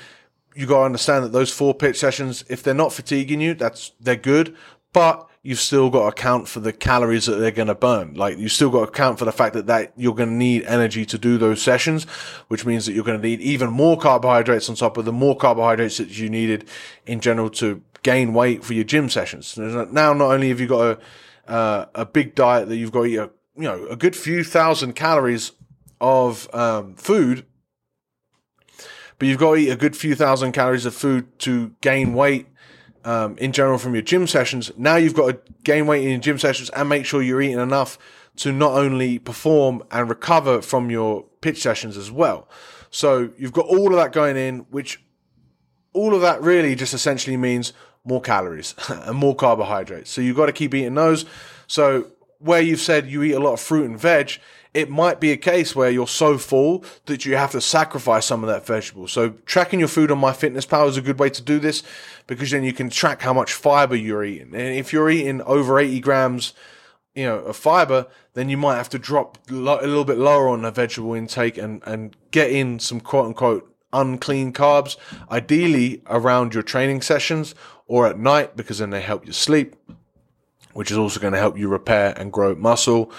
you 0.54 0.66
got 0.66 0.78
to 0.78 0.84
understand 0.84 1.24
that 1.24 1.32
those 1.32 1.52
four 1.52 1.74
pitch 1.74 1.98
sessions 1.98 2.44
if 2.48 2.62
they're 2.62 2.74
not 2.74 2.92
fatiguing 2.92 3.40
you 3.40 3.54
that's 3.54 3.92
they're 4.00 4.16
good 4.16 4.56
but 4.92 5.28
you've 5.42 5.60
still 5.60 5.90
got 5.90 6.00
to 6.00 6.06
account 6.06 6.48
for 6.48 6.58
the 6.58 6.72
calories 6.72 7.26
that 7.26 7.36
they're 7.36 7.52
going 7.52 7.68
to 7.68 7.74
burn. 7.74 8.14
Like 8.14 8.36
you 8.36 8.48
still 8.48 8.68
got 8.68 8.78
to 8.78 8.88
account 8.88 9.20
for 9.20 9.26
the 9.26 9.30
fact 9.30 9.54
that, 9.54 9.66
that 9.66 9.92
you're 9.96 10.14
going 10.14 10.30
to 10.30 10.34
need 10.34 10.64
energy 10.64 11.06
to 11.06 11.18
do 11.18 11.38
those 11.38 11.62
sessions 11.62 12.04
which 12.48 12.66
means 12.66 12.86
that 12.86 12.94
you're 12.94 13.04
going 13.04 13.20
to 13.20 13.24
need 13.24 13.40
even 13.40 13.70
more 13.70 13.96
carbohydrates 13.96 14.68
on 14.68 14.74
top 14.74 14.96
of 14.96 15.04
the 15.04 15.12
more 15.12 15.36
carbohydrates 15.36 15.98
that 15.98 16.18
you 16.18 16.28
needed 16.28 16.68
in 17.06 17.20
general 17.20 17.48
to 17.50 17.80
gain 18.02 18.34
weight 18.34 18.64
for 18.64 18.72
your 18.72 18.84
gym 18.84 19.08
sessions. 19.08 19.56
Now 19.56 20.12
not 20.12 20.32
only 20.32 20.48
have 20.48 20.60
you 20.60 20.66
got 20.66 20.98
a 20.98 20.98
uh, 21.50 21.86
a 21.94 22.04
big 22.04 22.34
diet 22.34 22.68
that 22.68 22.76
you've 22.76 22.90
got 22.90 23.02
to 23.02 23.06
eat 23.06 23.16
a 23.16 23.30
you 23.56 23.62
know 23.62 23.86
a 23.86 23.96
good 23.96 24.16
few 24.16 24.42
thousand 24.42 24.94
calories 24.94 25.52
of 26.00 26.52
um, 26.54 26.94
food, 26.94 27.46
but 29.18 29.28
you've 29.28 29.38
got 29.38 29.54
to 29.54 29.56
eat 29.56 29.70
a 29.70 29.76
good 29.76 29.96
few 29.96 30.14
thousand 30.14 30.52
calories 30.52 30.86
of 30.86 30.94
food 30.94 31.38
to 31.40 31.74
gain 31.80 32.14
weight 32.14 32.46
um, 33.04 33.38
in 33.38 33.52
general 33.52 33.78
from 33.78 33.94
your 33.94 34.02
gym 34.02 34.26
sessions. 34.26 34.70
Now 34.76 34.96
you've 34.96 35.14
got 35.14 35.26
to 35.28 35.52
gain 35.62 35.86
weight 35.86 36.04
in 36.04 36.10
your 36.10 36.18
gym 36.20 36.38
sessions 36.38 36.70
and 36.70 36.88
make 36.88 37.06
sure 37.06 37.22
you're 37.22 37.40
eating 37.40 37.60
enough 37.60 37.98
to 38.36 38.52
not 38.52 38.72
only 38.72 39.18
perform 39.18 39.82
and 39.90 40.08
recover 40.08 40.60
from 40.60 40.90
your 40.90 41.24
pitch 41.40 41.62
sessions 41.62 41.96
as 41.96 42.10
well. 42.10 42.48
So 42.90 43.30
you've 43.38 43.52
got 43.52 43.66
all 43.66 43.88
of 43.88 43.96
that 43.96 44.12
going 44.12 44.36
in, 44.36 44.60
which 44.70 45.02
all 45.92 46.14
of 46.14 46.20
that 46.20 46.42
really 46.42 46.74
just 46.74 46.92
essentially 46.92 47.36
means 47.36 47.72
more 48.04 48.20
calories 48.20 48.74
and 48.88 49.16
more 49.16 49.34
carbohydrates. 49.34 50.10
So 50.10 50.20
you've 50.20 50.36
got 50.36 50.46
to 50.46 50.52
keep 50.52 50.74
eating 50.74 50.94
those. 50.94 51.24
So 51.66 52.08
where 52.38 52.60
you've 52.60 52.80
said 52.80 53.08
you 53.08 53.22
eat 53.22 53.32
a 53.32 53.40
lot 53.40 53.54
of 53.54 53.60
fruit 53.60 53.88
and 53.88 53.98
veg, 53.98 54.38
it 54.76 54.90
might 54.90 55.20
be 55.20 55.32
a 55.32 55.38
case 55.38 55.74
where 55.74 55.90
you're 55.90 56.06
so 56.06 56.36
full 56.36 56.84
that 57.06 57.24
you 57.24 57.34
have 57.34 57.50
to 57.52 57.62
sacrifice 57.62 58.26
some 58.26 58.44
of 58.44 58.48
that 58.48 58.66
vegetable. 58.66 59.08
So 59.08 59.30
tracking 59.46 59.78
your 59.78 59.88
food 59.88 60.10
on 60.10 60.18
my 60.18 60.34
Fitness 60.34 60.66
MyFitnessPal 60.66 60.88
is 60.88 60.96
a 60.98 61.02
good 61.02 61.18
way 61.18 61.30
to 61.30 61.40
do 61.40 61.58
this 61.58 61.82
because 62.26 62.50
then 62.50 62.62
you 62.62 62.74
can 62.74 62.90
track 62.90 63.22
how 63.22 63.32
much 63.32 63.54
fiber 63.54 63.96
you're 63.96 64.22
eating. 64.22 64.54
And 64.54 64.76
if 64.76 64.92
you're 64.92 65.08
eating 65.08 65.40
over 65.42 65.78
80 65.78 65.98
grams, 66.00 66.52
you 67.14 67.24
know, 67.24 67.38
of 67.38 67.56
fiber, 67.56 68.06
then 68.34 68.50
you 68.50 68.58
might 68.58 68.76
have 68.76 68.90
to 68.90 68.98
drop 68.98 69.38
a 69.48 69.54
little 69.54 70.04
bit 70.04 70.18
lower 70.18 70.46
on 70.48 70.60
the 70.60 70.70
vegetable 70.70 71.14
intake 71.14 71.56
and, 71.56 71.82
and 71.86 72.14
get 72.30 72.50
in 72.50 72.78
some 72.78 73.00
quote 73.00 73.28
unquote 73.28 73.74
unclean 73.94 74.52
carbs, 74.52 74.98
ideally 75.30 76.02
around 76.06 76.52
your 76.52 76.62
training 76.62 77.00
sessions 77.00 77.54
or 77.86 78.06
at 78.06 78.18
night 78.18 78.56
because 78.56 78.76
then 78.76 78.90
they 78.90 79.00
help 79.00 79.26
you 79.26 79.32
sleep, 79.32 79.74
which 80.74 80.90
is 80.90 80.98
also 80.98 81.18
going 81.18 81.32
to 81.32 81.38
help 81.38 81.56
you 81.56 81.66
repair 81.66 82.12
and 82.18 82.30
grow 82.30 82.54
muscle. 82.54 83.10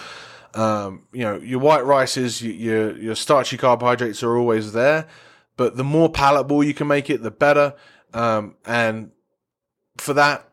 Um, 0.58 1.04
you 1.14 1.22
know, 1.22 1.38
your 1.38 1.60
white 1.60 1.86
rices, 1.86 2.42
your, 2.42 2.98
your 2.98 3.16
starchy 3.16 3.58
carbohydrates 3.58 4.24
are 4.24 4.36
always 4.36 4.74
there, 4.74 5.08
but 5.56 5.78
the 5.78 5.84
more 5.84 6.10
palatable 6.10 6.64
you 6.64 6.74
can 6.74 6.88
make 6.88 7.10
it, 7.10 7.22
the 7.22 7.32
better. 7.32 7.76
Um, 8.14 8.56
and 8.66 9.12
for 9.98 10.14
that, 10.16 10.50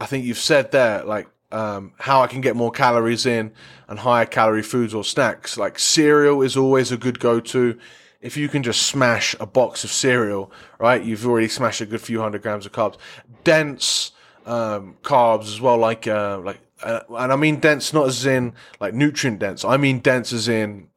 I 0.00 0.06
think 0.06 0.24
you've 0.24 0.38
said 0.38 0.70
there, 0.70 1.02
like, 1.04 1.26
um, 1.50 1.94
how 1.98 2.20
I 2.20 2.26
can 2.26 2.40
get 2.40 2.56
more 2.56 2.70
calories 2.70 3.26
in 3.26 3.52
and 3.88 3.98
higher 3.98 4.26
calorie 4.26 4.62
foods 4.62 4.94
or 4.94 5.02
snacks. 5.02 5.56
Like 5.56 5.78
cereal 5.78 6.42
is 6.42 6.56
always 6.56 6.92
a 6.92 6.96
good 6.96 7.18
go 7.18 7.40
to. 7.40 7.78
If 8.20 8.36
you 8.36 8.48
can 8.48 8.62
just 8.62 8.82
smash 8.82 9.34
a 9.40 9.46
box 9.46 9.84
of 9.84 9.90
cereal, 9.90 10.52
right, 10.78 11.02
you've 11.02 11.26
already 11.26 11.48
smashed 11.48 11.80
a 11.80 11.86
good 11.86 12.00
few 12.00 12.20
hundred 12.20 12.42
grams 12.42 12.66
of 12.66 12.72
carbs. 12.72 12.96
Dense 13.44 14.12
um, 14.44 14.96
carbs 15.02 15.44
as 15.44 15.60
well, 15.60 15.78
like 15.78 16.06
uh, 16.06 16.38
like 16.40 16.60
uh, 16.82 17.00
and 17.10 17.32
I 17.32 17.36
mean 17.36 17.60
dense 17.60 17.92
not 17.92 18.08
as 18.08 18.26
in 18.26 18.54
like 18.80 18.94
nutrient 18.94 19.38
dense. 19.38 19.64
I 19.64 19.76
mean 19.76 20.00
dense 20.00 20.32
as 20.32 20.48
in 20.48 20.88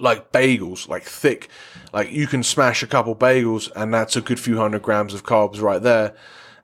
like 0.00 0.32
bagels, 0.32 0.88
like 0.88 1.04
thick. 1.04 1.48
Like 1.92 2.10
you 2.10 2.26
can 2.26 2.42
smash 2.42 2.82
a 2.82 2.86
couple 2.86 3.14
bagels 3.14 3.70
and 3.76 3.92
that's 3.92 4.16
a 4.16 4.20
good 4.20 4.40
few 4.40 4.56
hundred 4.56 4.82
grams 4.82 5.14
of 5.14 5.24
carbs 5.24 5.60
right 5.60 5.82
there. 5.82 6.14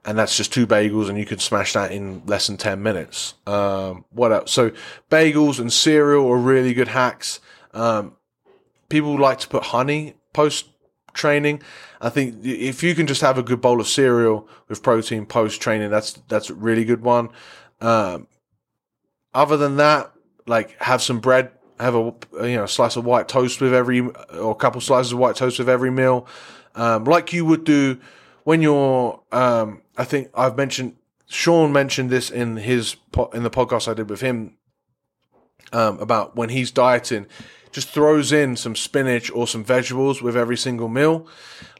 And 0.05 0.17
that's 0.17 0.37
just 0.37 0.53
two 0.53 0.65
bagels 0.65 1.09
and 1.09 1.17
you 1.17 1.25
can 1.25 1.39
smash 1.39 1.73
that 1.73 1.91
in 1.91 2.23
less 2.25 2.47
than 2.47 2.57
10 2.57 2.81
minutes. 2.81 3.33
Um, 3.45 4.05
what 4.11 4.31
else? 4.31 4.51
So 4.51 4.71
bagels 5.09 5.59
and 5.59 5.71
cereal 5.71 6.29
are 6.31 6.37
really 6.37 6.73
good 6.73 6.87
hacks. 6.89 7.39
Um, 7.73 8.15
people 8.89 9.19
like 9.19 9.39
to 9.39 9.47
put 9.47 9.63
honey 9.63 10.15
post 10.33 10.69
training. 11.13 11.61
I 11.99 12.09
think 12.09 12.45
if 12.45 12.83
you 12.83 12.95
can 12.95 13.07
just 13.07 13.21
have 13.21 13.37
a 13.37 13.43
good 13.43 13.59
bowl 13.59 13.81
of 13.81 13.87
cereal 13.87 14.47
with 14.69 14.81
protein 14.81 15.25
post 15.25 15.59
training, 15.61 15.89
that's, 15.89 16.13
that's 16.29 16.49
a 16.49 16.53
really 16.53 16.85
good 16.85 17.01
one. 17.01 17.29
Um, 17.81 18.27
other 19.33 19.57
than 19.57 19.77
that, 19.77 20.11
like 20.45 20.81
have 20.81 21.01
some 21.01 21.19
bread, 21.19 21.51
have 21.79 21.95
a 21.95 22.13
you 22.41 22.55
know 22.55 22.65
slice 22.65 22.95
of 22.95 23.05
white 23.05 23.27
toast 23.27 23.61
with 23.61 23.73
every 23.73 24.01
or 24.01 24.51
a 24.51 24.55
couple 24.55 24.81
slices 24.81 25.11
of 25.11 25.19
white 25.19 25.35
toast 25.35 25.59
with 25.59 25.69
every 25.69 25.91
meal, 25.91 26.27
um, 26.75 27.03
like 27.03 27.33
you 27.33 27.45
would 27.45 27.63
do 27.63 27.99
when 28.43 28.61
you're. 28.61 29.21
Um, 29.31 29.81
I 29.97 30.03
think 30.03 30.29
I've 30.33 30.57
mentioned 30.57 30.95
Sean 31.27 31.71
mentioned 31.73 32.09
this 32.09 32.29
in 32.29 32.57
his 32.57 32.95
in 33.33 33.43
the 33.43 33.49
podcast 33.49 33.87
I 33.87 33.93
did 33.93 34.09
with 34.09 34.21
him 34.21 34.57
um, 35.73 35.99
about 35.99 36.35
when 36.35 36.49
he's 36.49 36.71
dieting. 36.71 37.27
Just 37.71 37.89
throws 37.89 38.31
in 38.31 38.55
some 38.55 38.75
spinach 38.75 39.29
or 39.31 39.45
some 39.45 39.63
vegetables 39.63 40.21
with 40.21 40.37
every 40.37 40.57
single 40.57 40.87
meal. 40.87 41.27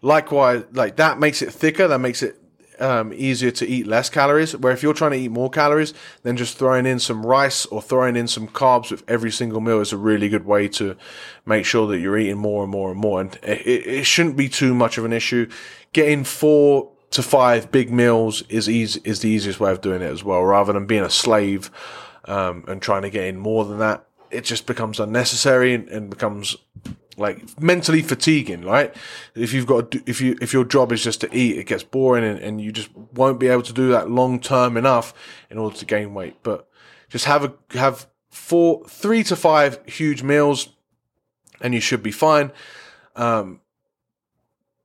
Likewise, 0.02 0.66
like 0.74 0.98
that 0.98 1.18
makes 1.18 1.42
it 1.42 1.52
thicker. 1.52 1.88
That 1.88 2.00
makes 2.00 2.22
it 2.22 2.40
um, 2.80 3.14
easier 3.14 3.52
to 3.52 3.68
eat 3.68 3.88
less 3.88 4.10
calories. 4.10 4.56
Where 4.56 4.74
if 4.74 4.84
you're 4.84 4.94
trying 4.94 5.12
to 5.12 5.18
eat 5.18 5.32
more 5.32 5.50
calories, 5.50 5.94
then 6.24 6.38
just 6.38 6.58
throwing 6.58 6.86
in 6.86 7.00
some 7.00 7.26
rice 7.26 7.66
or 7.66 7.82
throwing 7.82 8.16
in 8.16 8.28
some 8.28 8.48
carbs 8.48 8.92
with 8.92 9.04
every 9.08 9.32
single 9.32 9.62
meal 9.62 9.80
is 9.80 9.94
a 9.94 9.98
really 9.98 10.30
good 10.30 10.46
way 10.46 10.68
to 10.70 10.96
make 11.46 11.66
sure 11.66 11.88
that 11.88 12.00
you're 12.00 12.18
eating 12.18 12.38
more 12.38 12.64
and 12.64 12.72
more 12.72 12.92
and 12.92 13.00
more. 13.00 13.22
And 13.22 13.36
it, 13.44 13.66
it 13.68 14.06
shouldn't 14.06 14.38
be 14.38 14.50
too 14.50 14.74
much 14.74 14.98
of 14.98 15.06
an 15.06 15.14
issue. 15.14 15.50
Getting 15.94 16.24
four 16.24 16.92
to 17.12 17.24
five 17.24 17.72
big 17.72 17.92
meals 17.92 18.44
is 18.50 18.70
easy, 18.70 19.02
is 19.04 19.22
the 19.22 19.30
easiest 19.30 19.60
way 19.60 19.72
of 19.72 19.82
doing 19.82 20.02
it 20.02 20.12
as 20.12 20.24
well, 20.24 20.44
rather 20.44 20.74
than 20.74 20.86
being 20.86 21.04
a 21.04 21.10
slave 21.10 21.72
um, 22.26 22.66
and 22.68 22.82
trying 22.82 23.04
to 23.04 23.10
get 23.10 23.26
in 23.26 23.38
more 23.38 23.66
than 23.66 23.80
that. 23.80 24.06
It 24.30 24.44
just 24.44 24.66
becomes 24.66 25.00
unnecessary 25.00 25.74
and, 25.74 25.88
and 25.88 26.10
becomes 26.10 26.58
like 27.18 27.60
mentally 27.62 28.02
fatiguing, 28.02 28.62
right? 28.62 28.96
If 29.36 29.52
you've 29.52 29.66
got, 29.66 29.96
if 30.08 30.22
you, 30.22 30.38
if 30.40 30.54
your 30.54 30.64
job 30.64 30.92
is 30.92 31.04
just 31.04 31.22
to 31.22 31.36
eat, 31.36 31.58
it 31.58 31.66
gets 31.66 31.84
boring 31.84 32.24
and, 32.24 32.40
and 32.40 32.62
you 32.62 32.72
just 32.72 32.96
won't 32.96 33.40
be 33.40 33.48
able 33.48 33.64
to 33.64 33.74
do 33.74 33.90
that 33.90 34.10
long 34.10 34.40
term 34.40 34.78
enough 34.78 35.14
in 35.50 35.58
order 35.58 35.76
to 35.78 35.86
gain 35.86 36.14
weight. 36.14 36.38
But 36.44 36.68
just 37.10 37.26
have 37.26 37.44
a, 37.44 37.54
have 37.78 38.08
four, 38.30 38.86
three 38.88 39.24
to 39.24 39.36
five 39.36 39.80
huge 39.88 40.22
meals 40.22 40.70
and 41.60 41.74
you 41.74 41.82
should 41.82 42.04
be 42.04 42.12
fine. 42.12 42.52
Um, 43.16 43.62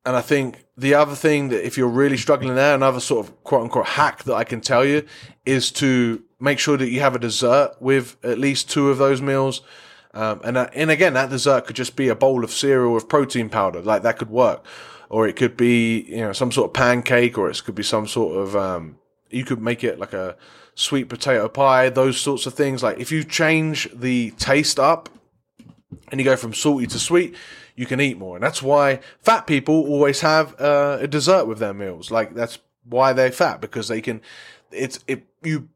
and 0.05 0.17
I 0.17 0.21
think 0.21 0.65
the 0.77 0.95
other 0.95 1.15
thing 1.15 1.51
that 1.51 1.65
if 1.65 1.77
you're 1.77 1.89
really 1.89 2.17
struggling 2.17 2.55
there, 2.55 2.75
another 2.75 2.99
sort 2.99 3.27
of 3.27 3.45
quote 3.45 3.63
unquote 3.63 3.87
hack 3.87 4.25
that 4.25 4.35
I 4.35 4.45
can 4.45 4.61
tell 4.61 4.85
you 4.85 5.05
is 5.45 5.71
to 5.73 6.23
make 6.41 6.59
sure 6.59 6.77
that 6.77 6.89
you 6.89 7.01
have 7.01 7.15
a 7.15 7.21
dessert 7.21 7.77
with 7.79 8.17
at 8.25 8.39
least 8.39 8.71
two 8.71 8.91
of 8.91 8.99
those 8.99 9.23
meals. 9.23 9.63
Um, 10.15 10.41
and 10.45 10.57
uh, 10.57 10.69
and 10.75 10.91
again, 10.91 11.15
that 11.15 11.31
dessert 11.31 11.67
could 11.67 11.77
just 11.77 11.97
be 11.97 12.09
a 12.09 12.15
bowl 12.15 12.45
of 12.45 12.51
cereal 12.51 12.93
with 12.93 13.09
protein 13.09 13.49
powder, 13.49 13.81
like 13.81 14.03
that 14.03 14.19
could 14.19 14.31
work, 14.31 14.65
or 15.09 15.27
it 15.27 15.37
could 15.37 15.57
be 15.57 16.03
you 16.03 16.19
know 16.19 16.33
some 16.33 16.53
sort 16.53 16.71
of 16.71 16.75
pancake, 16.75 17.39
or 17.39 17.49
it 17.49 17.63
could 17.65 17.75
be 17.75 17.83
some 17.83 18.07
sort 18.07 18.37
of 18.37 18.55
um, 18.55 18.99
you 19.31 19.45
could 19.45 19.61
make 19.61 19.83
it 19.83 19.99
like 19.99 20.13
a 20.13 20.37
sweet 20.75 21.05
potato 21.05 21.49
pie, 21.49 21.89
those 21.89 22.21
sorts 22.21 22.45
of 22.47 22.55
things. 22.55 22.83
Like 22.83 22.99
if 22.99 23.11
you 23.11 23.25
change 23.25 23.89
the 23.95 24.33
taste 24.33 24.79
up 24.79 25.09
and 26.11 26.21
you 26.21 26.25
go 26.25 26.37
from 26.37 26.53
salty 26.53 26.87
to 26.89 26.99
sweet, 26.99 27.35
you 27.75 27.87
can 27.87 28.01
eat 28.01 28.19
more, 28.19 28.37
and 28.37 28.45
that's 28.45 28.63
why 28.63 29.01
fat 29.21 29.47
people 29.47 29.75
always 29.75 30.21
have 30.21 30.61
uh, 30.61 30.99
a 31.01 31.07
dessert 31.07 31.47
with 31.47 31.59
their 31.59 31.75
meals. 31.75 32.11
Like 32.11 32.35
that's 32.35 32.59
why 32.85 33.15
they're 33.15 33.33
fat 33.33 33.63
because 33.63 33.89
they 33.89 34.03
can. 34.03 34.21
It's 34.71 35.03
it 35.07 35.27
you 35.43 35.69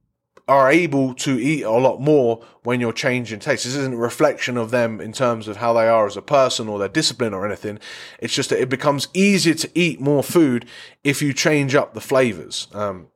are 0.49 0.71
able 0.71 1.13
to 1.13 1.41
eat 1.41 1.63
a 1.63 1.71
lot 1.71 2.01
more 2.01 2.45
when 2.63 2.81
you're 2.81 2.93
changing 2.93 3.41
taste. 3.41 3.65
This 3.65 3.75
isn't 3.75 3.95
a 3.95 3.97
reflection 3.97 4.57
of 4.57 4.71
them 4.71 5.01
in 5.01 5.13
terms 5.13 5.49
of 5.49 5.57
how 5.57 5.73
they 5.73 5.89
are 5.89 6.07
as 6.07 6.17
a 6.17 6.23
person 6.23 6.69
or 6.69 6.79
their 6.79 6.89
discipline 6.89 7.35
or 7.35 7.45
anything. 7.45 7.81
It's 8.21 8.35
just 8.35 8.51
that 8.51 8.61
it 8.61 8.69
becomes 8.69 9.09
easier 9.13 9.55
to 9.55 9.71
eat 9.75 10.01
more 10.01 10.23
food 10.23 10.67
if 11.03 11.21
you 11.21 11.33
change 11.33 11.75
up 11.75 11.95
the 11.95 12.01
flavors. 12.01 12.69
Um, 12.73 13.09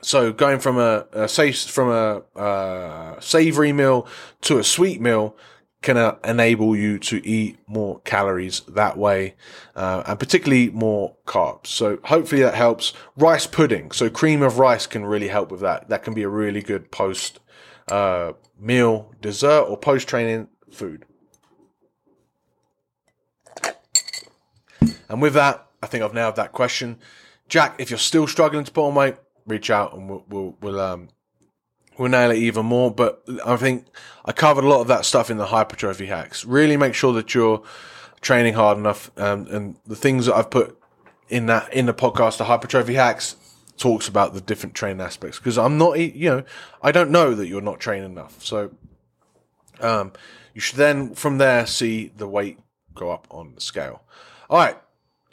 so 0.00 0.32
going 0.32 0.58
from 0.58 0.78
a, 0.78 1.06
a 1.12 1.28
from 1.28 1.88
a 1.88 2.38
uh, 2.38 3.20
savory 3.20 3.72
meal 3.72 4.08
to 4.42 4.58
a 4.58 4.64
sweet 4.64 5.00
meal 5.00 5.36
can 5.82 5.96
uh, 5.96 6.16
enable 6.24 6.76
you 6.76 6.98
to 6.98 7.26
eat 7.26 7.58
more 7.66 8.00
calories 8.00 8.60
that 8.68 8.96
way, 8.96 9.34
uh, 9.74 10.02
and 10.06 10.18
particularly 10.18 10.70
more 10.70 11.16
carbs. 11.26 11.66
So 11.66 11.98
hopefully 12.04 12.42
that 12.42 12.54
helps. 12.54 12.92
Rice 13.16 13.46
pudding, 13.46 13.90
so 13.90 14.08
cream 14.08 14.42
of 14.42 14.58
rice 14.58 14.86
can 14.86 15.04
really 15.04 15.28
help 15.28 15.50
with 15.50 15.60
that. 15.60 15.88
That 15.88 16.02
can 16.02 16.14
be 16.14 16.22
a 16.22 16.28
really 16.28 16.62
good 16.62 16.90
post 16.90 17.40
uh, 17.90 18.32
meal 18.58 19.12
dessert 19.20 19.62
or 19.62 19.76
post 19.76 20.08
training 20.08 20.48
food. 20.70 21.04
And 25.08 25.20
with 25.20 25.34
that, 25.34 25.66
I 25.82 25.86
think 25.88 26.02
I've 26.02 26.14
nailed 26.14 26.36
that 26.36 26.52
question. 26.52 26.98
Jack, 27.48 27.74
if 27.78 27.90
you're 27.90 27.98
still 27.98 28.26
struggling 28.26 28.64
to 28.64 28.72
put 28.72 28.86
on 28.86 28.94
weight, 28.94 29.16
reach 29.46 29.68
out 29.68 29.92
and 29.92 30.08
we'll 30.08 30.24
we'll, 30.28 30.56
we'll 30.62 30.80
um, 30.80 31.08
we'll 31.98 32.10
nail 32.10 32.30
it 32.30 32.38
even 32.38 32.66
more. 32.66 32.90
But 32.90 33.22
I 33.44 33.56
think 33.56 33.86
I 34.24 34.32
covered 34.32 34.64
a 34.64 34.68
lot 34.68 34.80
of 34.80 34.88
that 34.88 35.04
stuff 35.04 35.30
in 35.30 35.36
the 35.36 35.46
hypertrophy 35.46 36.06
hacks. 36.06 36.44
Really 36.44 36.76
make 36.76 36.94
sure 36.94 37.12
that 37.14 37.34
you're 37.34 37.62
training 38.20 38.54
hard 38.54 38.78
enough. 38.78 39.10
Um, 39.16 39.46
and 39.50 39.76
the 39.86 39.96
things 39.96 40.26
that 40.26 40.34
I've 40.34 40.50
put 40.50 40.78
in 41.28 41.46
that 41.46 41.72
in 41.72 41.86
the 41.86 41.94
podcast, 41.94 42.38
the 42.38 42.44
hypertrophy 42.44 42.94
hacks, 42.94 43.36
talks 43.76 44.08
about 44.08 44.34
the 44.34 44.40
different 44.40 44.74
training 44.74 45.00
aspects. 45.00 45.38
Because 45.38 45.58
I'm 45.58 45.78
not, 45.78 45.98
you 45.98 46.30
know, 46.30 46.44
I 46.82 46.92
don't 46.92 47.10
know 47.10 47.34
that 47.34 47.48
you're 47.48 47.60
not 47.60 47.80
training 47.80 48.10
enough. 48.12 48.42
So 48.42 48.70
um, 49.80 50.12
you 50.54 50.60
should 50.60 50.78
then 50.78 51.14
from 51.14 51.38
there 51.38 51.66
see 51.66 52.12
the 52.16 52.28
weight 52.28 52.58
go 52.94 53.10
up 53.10 53.26
on 53.30 53.54
the 53.54 53.60
scale. 53.60 54.02
All 54.48 54.58
right. 54.58 54.76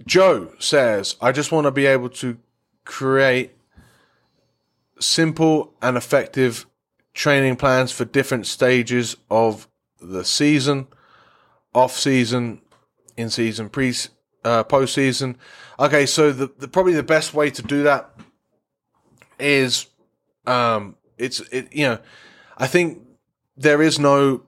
Joe 0.05 0.53
says, 0.59 1.17
I 1.21 1.33
just 1.33 1.51
want 1.51 1.65
to 1.65 1.71
be 1.71 1.85
able 1.85 2.09
to 2.09 2.37
create 2.85 3.51
simple 4.99 5.73
and 5.81 5.97
effective 5.97 6.65
training 7.13 7.55
plans 7.55 7.91
for 7.91 8.05
different 8.05 8.47
stages 8.47 9.15
of 9.29 9.67
the 9.99 10.23
season, 10.23 10.87
off 11.73 11.97
season, 11.97 12.61
in 13.17 13.29
season, 13.29 13.69
pre 13.69 13.93
uh, 14.43 14.63
post 14.63 14.93
season. 14.93 15.37
Okay, 15.79 16.05
so 16.05 16.31
the, 16.31 16.51
the 16.57 16.67
probably 16.67 16.93
the 16.93 17.03
best 17.03 17.33
way 17.33 17.49
to 17.49 17.61
do 17.61 17.83
that 17.83 18.11
is 19.39 19.87
um 20.45 20.95
it's 21.17 21.39
it 21.51 21.71
you 21.71 21.85
know 21.85 21.97
I 22.57 22.67
think 22.67 23.01
there 23.55 23.81
is 23.81 23.99
no 23.99 24.43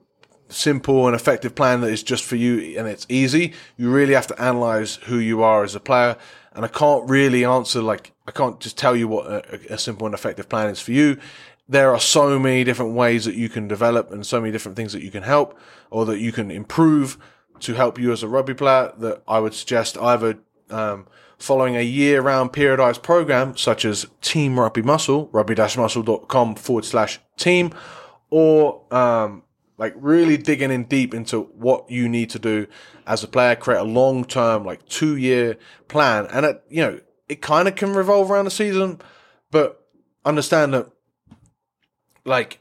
simple 0.48 1.06
and 1.06 1.16
effective 1.16 1.54
plan 1.54 1.80
that 1.80 1.90
is 1.90 2.02
just 2.02 2.24
for 2.24 2.36
you 2.36 2.78
and 2.78 2.86
it's 2.86 3.06
easy. 3.08 3.54
You 3.76 3.90
really 3.90 4.14
have 4.14 4.26
to 4.28 4.40
analyze 4.40 4.96
who 4.96 5.18
you 5.18 5.42
are 5.42 5.64
as 5.64 5.74
a 5.74 5.80
player. 5.80 6.16
And 6.52 6.64
I 6.64 6.68
can't 6.68 7.08
really 7.08 7.44
answer, 7.44 7.80
like, 7.80 8.11
I 8.26 8.30
can't 8.30 8.60
just 8.60 8.78
tell 8.78 8.94
you 8.94 9.08
what 9.08 9.26
a, 9.26 9.74
a 9.74 9.78
simple 9.78 10.06
and 10.06 10.14
effective 10.14 10.48
plan 10.48 10.70
is 10.70 10.80
for 10.80 10.92
you. 10.92 11.18
There 11.68 11.92
are 11.92 12.00
so 12.00 12.38
many 12.38 12.64
different 12.64 12.94
ways 12.94 13.24
that 13.24 13.34
you 13.34 13.48
can 13.48 13.68
develop 13.68 14.10
and 14.10 14.26
so 14.26 14.40
many 14.40 14.52
different 14.52 14.76
things 14.76 14.92
that 14.92 15.02
you 15.02 15.10
can 15.10 15.22
help 15.22 15.58
or 15.90 16.04
that 16.06 16.18
you 16.18 16.32
can 16.32 16.50
improve 16.50 17.18
to 17.60 17.74
help 17.74 17.98
you 17.98 18.12
as 18.12 18.22
a 18.22 18.28
rugby 18.28 18.54
player 18.54 18.92
that 18.98 19.22
I 19.26 19.38
would 19.38 19.54
suggest 19.54 19.96
either, 19.98 20.38
um, 20.70 21.06
following 21.38 21.76
a 21.76 21.82
year 21.82 22.20
round 22.20 22.52
periodized 22.52 23.02
program 23.02 23.56
such 23.56 23.84
as 23.84 24.06
Team 24.20 24.58
Rugby 24.58 24.82
Muscle, 24.82 25.28
rugby-muscle.com 25.32 26.56
forward 26.56 26.84
slash 26.84 27.20
team, 27.36 27.72
or, 28.30 28.82
um, 28.92 29.42
like 29.78 29.94
really 29.96 30.36
digging 30.36 30.70
in 30.70 30.84
deep 30.84 31.14
into 31.14 31.42
what 31.54 31.90
you 31.90 32.08
need 32.08 32.30
to 32.30 32.38
do 32.38 32.66
as 33.06 33.24
a 33.24 33.28
player, 33.28 33.56
create 33.56 33.80
a 33.80 33.84
long 33.84 34.24
term, 34.24 34.64
like 34.64 34.86
two 34.88 35.16
year 35.16 35.56
plan. 35.88 36.26
And 36.32 36.46
it, 36.46 36.62
you 36.68 36.82
know, 36.82 37.00
it 37.32 37.40
kind 37.40 37.66
of 37.66 37.74
can 37.74 37.94
revolve 37.94 38.30
around 38.30 38.44
the 38.44 38.50
season, 38.50 39.00
but 39.50 39.88
understand 40.22 40.74
that 40.74 40.86
like 42.26 42.60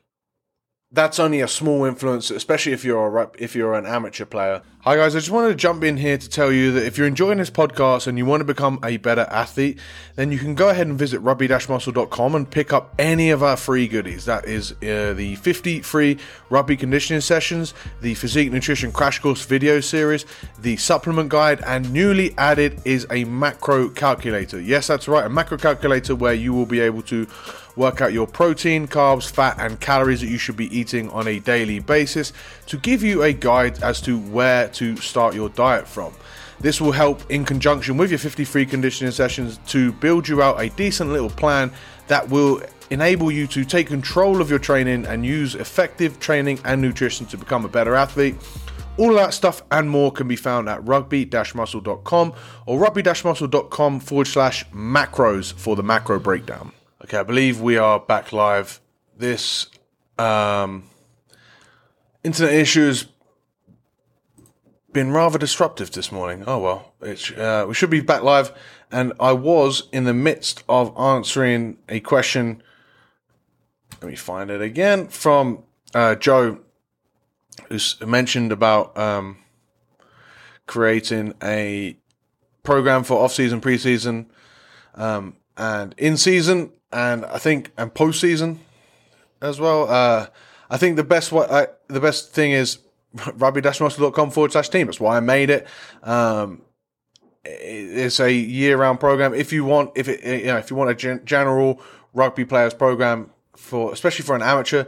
that's 0.94 1.20
only 1.20 1.42
a 1.42 1.48
small 1.48 1.84
influence, 1.84 2.32
especially 2.32 2.72
if 2.72 2.86
you're 2.86 3.18
a, 3.18 3.30
if 3.38 3.54
you're 3.54 3.74
an 3.74 3.86
amateur 3.86 4.24
player. 4.26 4.62
Hi 4.84 4.96
guys, 4.96 5.16
I 5.16 5.20
just 5.20 5.30
wanted 5.30 5.50
to 5.50 5.56
jump 5.56 5.84
in 5.84 5.96
here 5.96 6.18
to 6.18 6.28
tell 6.28 6.52
you 6.52 6.72
that 6.72 6.84
if 6.88 6.98
you're 6.98 7.06
enjoying 7.06 7.38
this 7.38 7.52
podcast 7.52 8.08
and 8.08 8.18
you 8.18 8.26
want 8.26 8.42
to 8.42 8.46
become 8.46 8.80
a 8.84 8.98
better 8.98 9.28
athlete, 9.30 9.78
then 10.16 10.32
you 10.32 10.40
can 10.40 10.56
go 10.56 10.70
ahead 10.70 10.88
and 10.88 10.98
visit 10.98 11.20
rugby-muscle.com 11.20 12.34
and 12.34 12.50
pick 12.50 12.74
up 12.74 12.92
any 12.98 13.30
of 13.30 13.44
our 13.44 13.56
free 13.58 13.88
goodies. 13.88 14.26
That 14.26 14.46
is 14.46 14.72
uh, 14.72 15.14
the 15.16 15.36
50 15.36 15.82
free 15.82 16.18
rugby 16.50 16.76
conditioning 16.78 17.22
sessions, 17.22 17.76
the 18.02 18.16
physique 18.16 18.52
nutrition 18.52 18.92
crash 18.92 19.20
course 19.20 19.46
video 19.46 19.82
series, 19.82 20.26
the 20.58 20.78
supplement 20.78 21.30
guide, 21.30 21.62
and 21.68 21.94
newly 21.94 22.36
added 22.40 22.82
is 22.84 23.06
a 23.12 23.24
macro 23.26 23.88
calculator. 23.88 24.60
Yes, 24.60 24.88
that's 24.88 25.08
right, 25.08 25.28
a 25.28 25.30
macro 25.30 25.60
calculator 25.60 26.16
where 26.16 26.34
you 26.34 26.54
will 26.54 26.66
be 26.66 26.80
able 26.80 27.04
to 27.04 27.28
work 27.76 28.02
out 28.02 28.14
your 28.14 28.28
protein, 28.28 28.88
carbs, 28.88 29.30
fat, 29.30 29.56
and 29.60 29.80
calories 29.80 30.22
that 30.22 30.28
you 30.28 30.38
should 30.38 30.58
be 30.58 30.76
eating 30.78 31.10
on 31.12 31.28
a 31.28 31.40
daily 31.40 31.80
basis 31.80 32.34
to 32.68 32.78
give 32.78 33.04
you 33.04 33.24
a 33.24 33.34
guide 33.34 33.82
as 33.84 34.02
to 34.02 34.20
where 34.20 34.68
to 34.74 34.98
start 34.98 35.36
your 35.36 35.50
diet 35.50 35.88
from. 35.88 36.14
This 36.60 36.80
will 36.80 36.92
help 36.92 37.30
in 37.32 37.44
conjunction 37.44 37.98
with 37.98 38.12
your 38.12 38.20
50 38.20 38.46
free 38.46 38.66
conditioning 38.66 39.12
sessions 39.12 39.60
to 39.68 39.92
build 39.94 40.28
you 40.28 40.42
out 40.44 40.62
a 40.62 40.70
decent 40.70 41.12
little 41.12 41.30
plan 41.30 41.72
that 42.08 42.30
will 42.30 42.62
enable 42.92 43.32
you 43.32 43.48
to 43.48 43.66
take 43.66 43.88
control 43.88 44.42
of 44.42 44.50
your 44.50 44.60
training 44.60 45.06
and 45.08 45.26
use 45.26 45.56
effective 45.56 46.20
training 46.20 46.60
and 46.66 46.82
nutrition 46.82 47.26
to 47.26 47.38
become 47.38 47.66
a 47.66 47.70
better 47.70 47.96
athlete. 47.96 48.36
All 48.98 49.14
that 49.14 49.34
stuff 49.34 49.64
and 49.72 49.90
more 49.90 50.12
can 50.12 50.28
be 50.28 50.36
found 50.36 50.70
at 50.70 50.84
rugby-muscle.com 50.86 52.34
or 52.66 52.80
rugby-muscle.com 52.80 54.00
forward 54.02 54.28
slash 54.28 54.66
macros 54.70 55.54
for 55.54 55.76
the 55.76 55.84
macro 55.84 56.20
breakdown. 56.20 56.74
Okay, 57.04 57.18
I 57.18 57.24
believe 57.24 57.62
we 57.62 57.78
are 57.78 58.00
back 58.00 58.34
live. 58.34 58.82
This 59.18 59.68
um, 60.20 60.84
internet 62.24 62.54
issue 62.54 62.88
has 62.88 63.08
been 64.94 65.12
rather 65.12 65.38
disruptive 65.38 65.92
this 65.92 66.12
morning. 66.12 66.44
Oh 66.48 66.60
well, 66.60 66.94
uh, 67.38 67.66
we 67.68 67.74
should 67.74 67.90
be 67.90 68.02
back 68.02 68.24
live, 68.24 68.52
and 68.92 69.14
I 69.20 69.34
was 69.34 69.88
in 69.92 70.04
the 70.04 70.14
midst 70.14 70.64
of 70.68 70.98
answering 70.98 71.78
a 71.90 72.00
question. 72.00 72.62
Let 74.02 74.10
me 74.10 74.16
find 74.16 74.50
it 74.50 74.62
again 74.62 75.08
from 75.08 75.64
uh, 75.94 76.16
Joe, 76.16 76.60
who's 77.70 78.00
mentioned 78.02 78.52
about 78.52 78.98
um, 78.98 79.38
creating 80.66 81.36
a 81.44 81.98
program 82.64 83.04
for 83.04 83.24
off-season, 83.24 83.62
pre-season, 83.62 84.32
um, 84.96 85.36
and 85.58 85.94
in-season 85.98 86.72
and 86.92 87.26
I 87.26 87.38
think 87.38 87.72
and 87.78 87.94
postseason 87.94 88.58
as 89.42 89.60
well. 89.60 89.90
Uh, 89.90 90.28
I 90.70 90.78
think 90.78 90.96
the 90.96 91.04
best 91.04 91.32
what 91.32 91.52
I, 91.52 91.68
the 91.88 92.00
best 92.00 92.34
thing 92.34 92.52
is 92.52 92.80
rugby-muscle.com 93.16 94.32
forward 94.32 94.52
slash 94.52 94.70
team. 94.70 94.88
That's 94.88 95.00
why 95.00 95.18
I 95.18 95.20
made 95.20 95.50
it. 95.50 95.68
Um, 96.04 96.62
it's 97.44 98.20
a 98.20 98.32
year-round 98.32 99.00
program. 99.00 99.34
If 99.34 99.52
you 99.52 99.66
want, 99.66 99.92
if 99.96 100.08
it, 100.08 100.24
you 100.24 100.48
know, 100.48 100.58
if 100.58 100.70
you 100.70 100.76
want 100.76 100.92
a 100.92 100.96
gen- 100.96 101.26
general 101.26 101.82
rugby 102.14 102.46
players 102.46 102.74
program 102.74 103.32
for, 103.56 103.92
especially 103.92 104.26
for 104.26 104.36
an 104.36 104.42
amateur, 104.42 104.86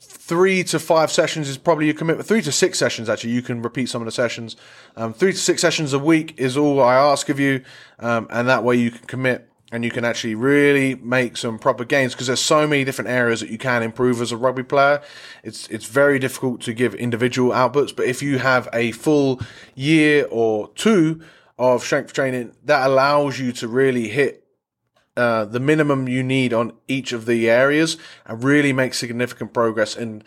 three 0.00 0.64
to 0.64 0.78
five 0.78 1.10
sessions 1.10 1.48
is 1.48 1.58
probably 1.58 1.86
your 1.86 1.94
commitment. 1.94 2.26
Three 2.26 2.42
to 2.42 2.52
six 2.52 2.78
sessions, 2.78 3.08
actually, 3.08 3.30
you 3.30 3.42
can 3.42 3.62
repeat 3.62 3.88
some 3.88 4.02
of 4.02 4.06
the 4.06 4.12
sessions. 4.12 4.56
Um, 4.96 5.12
three 5.12 5.32
to 5.32 5.38
six 5.38 5.60
sessions 5.60 5.92
a 5.92 5.98
week 5.98 6.34
is 6.38 6.56
all 6.56 6.80
I 6.80 6.94
ask 6.94 7.28
of 7.28 7.38
you, 7.38 7.62
um, 7.98 8.26
and 8.30 8.48
that 8.48 8.64
way 8.64 8.76
you 8.76 8.90
can 8.90 9.06
commit 9.06 9.48
and 9.72 9.84
you 9.84 9.90
can 9.90 10.04
actually 10.04 10.34
really 10.34 10.94
make 10.96 11.36
some 11.36 11.58
proper 11.58 11.84
gains 11.84 12.12
because 12.12 12.28
there's 12.28 12.40
so 12.40 12.66
many 12.66 12.84
different 12.84 13.10
areas 13.10 13.40
that 13.40 13.50
you 13.50 13.58
can 13.58 13.82
improve 13.82 14.20
as 14.20 14.30
a 14.30 14.36
rugby 14.36 14.62
player. 14.62 15.02
It's 15.42 15.66
it's 15.68 15.86
very 15.86 16.18
difficult 16.18 16.60
to 16.62 16.72
give 16.72 16.94
individual 16.94 17.50
outputs, 17.50 17.94
but 17.94 18.06
if 18.06 18.22
you 18.22 18.38
have 18.38 18.68
a 18.72 18.92
full 18.92 19.40
year 19.74 20.28
or 20.30 20.70
two 20.74 21.20
of 21.58 21.82
strength 21.82 22.12
training, 22.12 22.52
that 22.64 22.86
allows 22.86 23.40
you 23.40 23.50
to 23.52 23.66
really 23.66 24.08
hit 24.08 24.44
uh, 25.16 25.46
the 25.46 25.60
minimum 25.60 26.06
you 26.06 26.22
need 26.22 26.52
on 26.52 26.72
each 26.86 27.12
of 27.12 27.26
the 27.26 27.50
areas 27.50 27.96
and 28.26 28.44
really 28.44 28.72
make 28.72 28.94
significant 28.94 29.52
progress. 29.52 29.96
And 29.96 30.22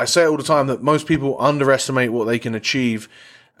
I 0.00 0.06
say 0.06 0.24
all 0.24 0.38
the 0.38 0.42
time 0.42 0.66
that 0.68 0.82
most 0.82 1.06
people 1.06 1.36
underestimate 1.40 2.10
what 2.10 2.24
they 2.24 2.38
can 2.38 2.54
achieve 2.54 3.08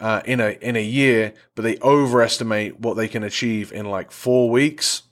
uh, 0.00 0.22
in 0.24 0.40
a 0.40 0.58
in 0.60 0.74
a 0.74 0.82
year, 0.82 1.32
but 1.54 1.62
they 1.62 1.78
overestimate 1.78 2.80
what 2.80 2.94
they 2.94 3.06
can 3.06 3.22
achieve 3.22 3.70
in 3.70 3.86
like 3.88 4.10
four 4.10 4.50
weeks 4.50 5.04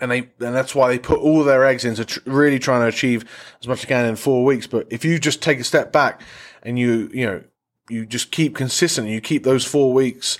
and 0.00 0.10
they 0.10 0.18
and 0.18 0.54
that's 0.54 0.74
why 0.74 0.88
they 0.88 0.98
put 0.98 1.20
all 1.20 1.44
their 1.44 1.64
eggs 1.64 1.84
into 1.84 2.04
tr- 2.04 2.20
really 2.26 2.58
trying 2.58 2.82
to 2.82 2.86
achieve 2.86 3.24
as 3.60 3.68
much 3.68 3.78
as 3.78 3.82
they 3.82 3.88
can 3.88 4.06
in 4.06 4.16
four 4.16 4.44
weeks. 4.44 4.66
But 4.66 4.86
if 4.90 5.04
you 5.04 5.18
just 5.18 5.42
take 5.42 5.60
a 5.60 5.64
step 5.64 5.92
back 5.92 6.20
and 6.62 6.78
you 6.78 7.10
you 7.12 7.26
know 7.26 7.42
you 7.88 8.06
just 8.06 8.30
keep 8.30 8.54
consistent, 8.54 9.08
you 9.08 9.20
keep 9.20 9.44
those 9.44 9.64
four 9.64 9.92
weeks 9.92 10.38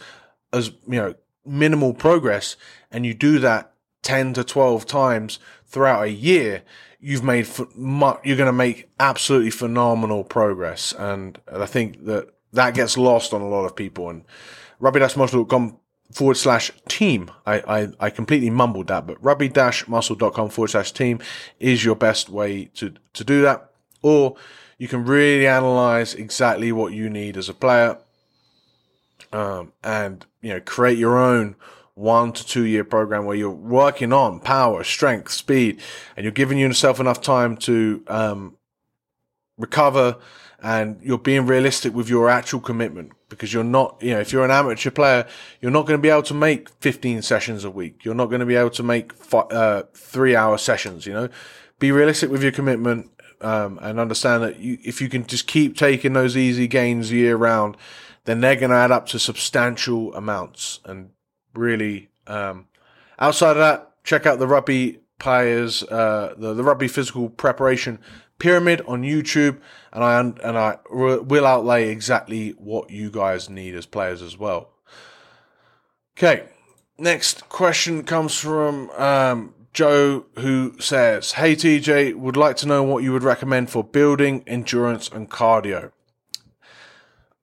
as 0.53 0.69
you 0.87 1.01
know 1.01 1.15
minimal 1.45 1.95
progress, 1.95 2.57
and 2.91 3.07
you 3.07 3.15
do 3.15 3.39
that 3.39 3.73
ten 4.03 4.33
to 4.35 4.45
twelve 4.45 4.87
times 4.87 5.39
throughout 5.67 6.05
a 6.05 6.11
year, 6.11 6.63
you've 7.01 7.25
made 7.25 7.47
you're 7.77 8.37
going 8.37 8.47
to 8.47 8.53
make 8.53 8.89
absolutely 8.99 9.51
phenomenal 9.51 10.25
progress. 10.25 10.93
And 10.99 11.39
I 11.53 11.67
think 11.67 12.05
that 12.07 12.29
that 12.53 12.75
gets 12.75 12.97
lost 12.97 13.33
on 13.33 13.41
a 13.41 13.49
lot 13.49 13.65
of 13.65 13.77
people. 13.77 14.11
And 14.11 14.25
rugby-muscle.com 14.81 15.79
forward 16.11 16.37
slash 16.37 16.71
team. 16.89 17.31
I, 17.45 17.61
I, 17.61 17.89
I 18.01 18.11
completely 18.11 18.51
mumbled 18.51 18.89
that, 18.89 19.07
but 19.07 19.23
rugby 19.23 19.51
muscle.com 19.89 20.51
forward 20.51 20.69
slash 20.69 20.93
team 20.93 21.21
is 21.59 21.85
your 21.85 21.97
best 21.97 22.29
way 22.29 22.67
to, 22.75 22.95
to 23.15 23.25
do 23.25 23.43
that. 23.43 23.71
Or 24.03 24.37
you 24.79 24.89
can 24.89 25.05
really 25.05 25.47
analyze 25.47 26.15
exactly 26.15 26.73
what 26.73 26.93
you 26.93 27.11
need 27.11 27.37
as 27.37 27.49
a 27.49 27.55
player. 27.55 27.99
Um, 29.33 29.73
and, 29.83 30.25
you 30.41 30.51
know, 30.51 30.61
create 30.61 30.99
your 30.99 31.19
own 31.19 31.57
one 31.95 32.33
to 32.33 32.47
two 32.47 32.65
year 32.65 32.85
program 32.85 33.25
where 33.25 33.37
you're 33.37 33.51
working 33.51 34.13
on 34.13 34.39
power, 34.41 34.85
strength, 34.85 35.33
speed, 35.33 35.81
and 36.17 36.25
you're 36.25 36.33
giving 36.33 36.59
yourself 36.59 37.01
enough 37.01 37.21
time 37.21 37.57
to, 37.57 38.03
um, 38.07 38.57
recover 39.59 40.17
and 40.63 40.99
you're 41.03 41.19
being 41.19 41.47
realistic 41.47 41.95
with 41.95 42.09
your 42.09 42.29
actual 42.29 42.61
commitment 42.61 43.13
because 43.29 43.53
you're 43.53 43.65
not, 43.65 43.97
you 44.01 44.11
know, 44.13 44.21
if 44.21 44.33
you're 44.33 44.45
an 44.45 44.51
amateur 44.51 44.91
player, 44.91 45.27
you're 45.61 45.71
not 45.71 45.87
going 45.87 45.99
to 45.99 46.03
be 46.03 46.09
able 46.09 46.23
to 46.23 46.35
make 46.35 46.69
15 46.81 47.23
sessions 47.23 47.65
a 47.65 47.71
week. 47.71 48.05
You're 48.05 48.15
not 48.15 48.27
going 48.27 48.41
to 48.41 48.47
be 48.47 48.57
able 48.57 48.71
to 48.71 48.83
make 48.83 49.13
five, 49.13 49.51
uh, 49.51 49.83
three 49.95 50.35
hour 50.35 50.57
sessions, 50.59 51.07
you 51.07 51.13
know, 51.13 51.29
be 51.79 51.93
realistic 51.93 52.31
with 52.31 52.43
your 52.43 52.53
commitment. 52.53 53.11
Um, 53.39 53.79
and 53.83 54.01
understand 54.01 54.43
that 54.45 54.61
you, 54.61 54.79
if 54.83 55.03
you 55.03 55.11
can 55.11 55.27
just 55.27 55.47
keep 55.47 55.77
taking 55.77 56.15
those 56.15 56.39
easy 56.39 56.67
gains 56.67 57.13
year 57.13 57.37
round, 57.37 57.77
then 58.25 58.41
they're 58.41 58.57
going 58.57 58.71
to 58.71 58.77
add 58.77 58.91
up 58.91 59.07
to 59.09 59.19
substantial 59.19 60.15
amounts. 60.15 60.81
And 60.87 61.11
really, 61.53 62.09
um, 62.27 62.69
outside 63.19 63.51
of 63.51 63.59
that, 63.59 63.93
check 64.05 64.25
out 64.25 64.39
the 64.39 64.47
rugby 64.47 65.01
players, 65.19 65.83
uh, 65.83 66.35
the, 66.39 66.55
the 66.55 66.65
rugby 66.65 66.89
physical 66.89 67.29
preparation 67.29 67.99
pyramid 68.39 68.83
on 68.87 69.03
YouTube, 69.03 69.59
and 69.93 70.05
I 70.05 70.21
and 70.21 70.59
I 70.59 70.79
will 70.91 71.47
outlay 71.47 71.89
exactly 71.89 72.51
what 72.51 72.91
you 72.91 73.11
guys 73.11 73.49
need 73.49 73.75
as 73.75 73.87
players 73.87 74.23
as 74.23 74.37
well. 74.39 74.71
Okay, 76.17 76.45
next 76.99 77.49
question 77.49 78.03
comes 78.03 78.39
from 78.39 78.91
um, 78.91 79.55
Joe, 79.73 80.27
who 80.39 80.75
says, 80.79 81.33
"Hey 81.33 81.55
TJ, 81.55 82.15
would 82.15 82.37
like 82.37 82.57
to 82.59 82.67
know 82.67 82.83
what 82.83 83.03
you 83.03 83.13
would 83.13 83.23
recommend 83.23 83.71
for 83.71 83.85
building 83.85 84.43
endurance 84.47 85.09
and 85.09 85.31
cardio." 85.31 85.93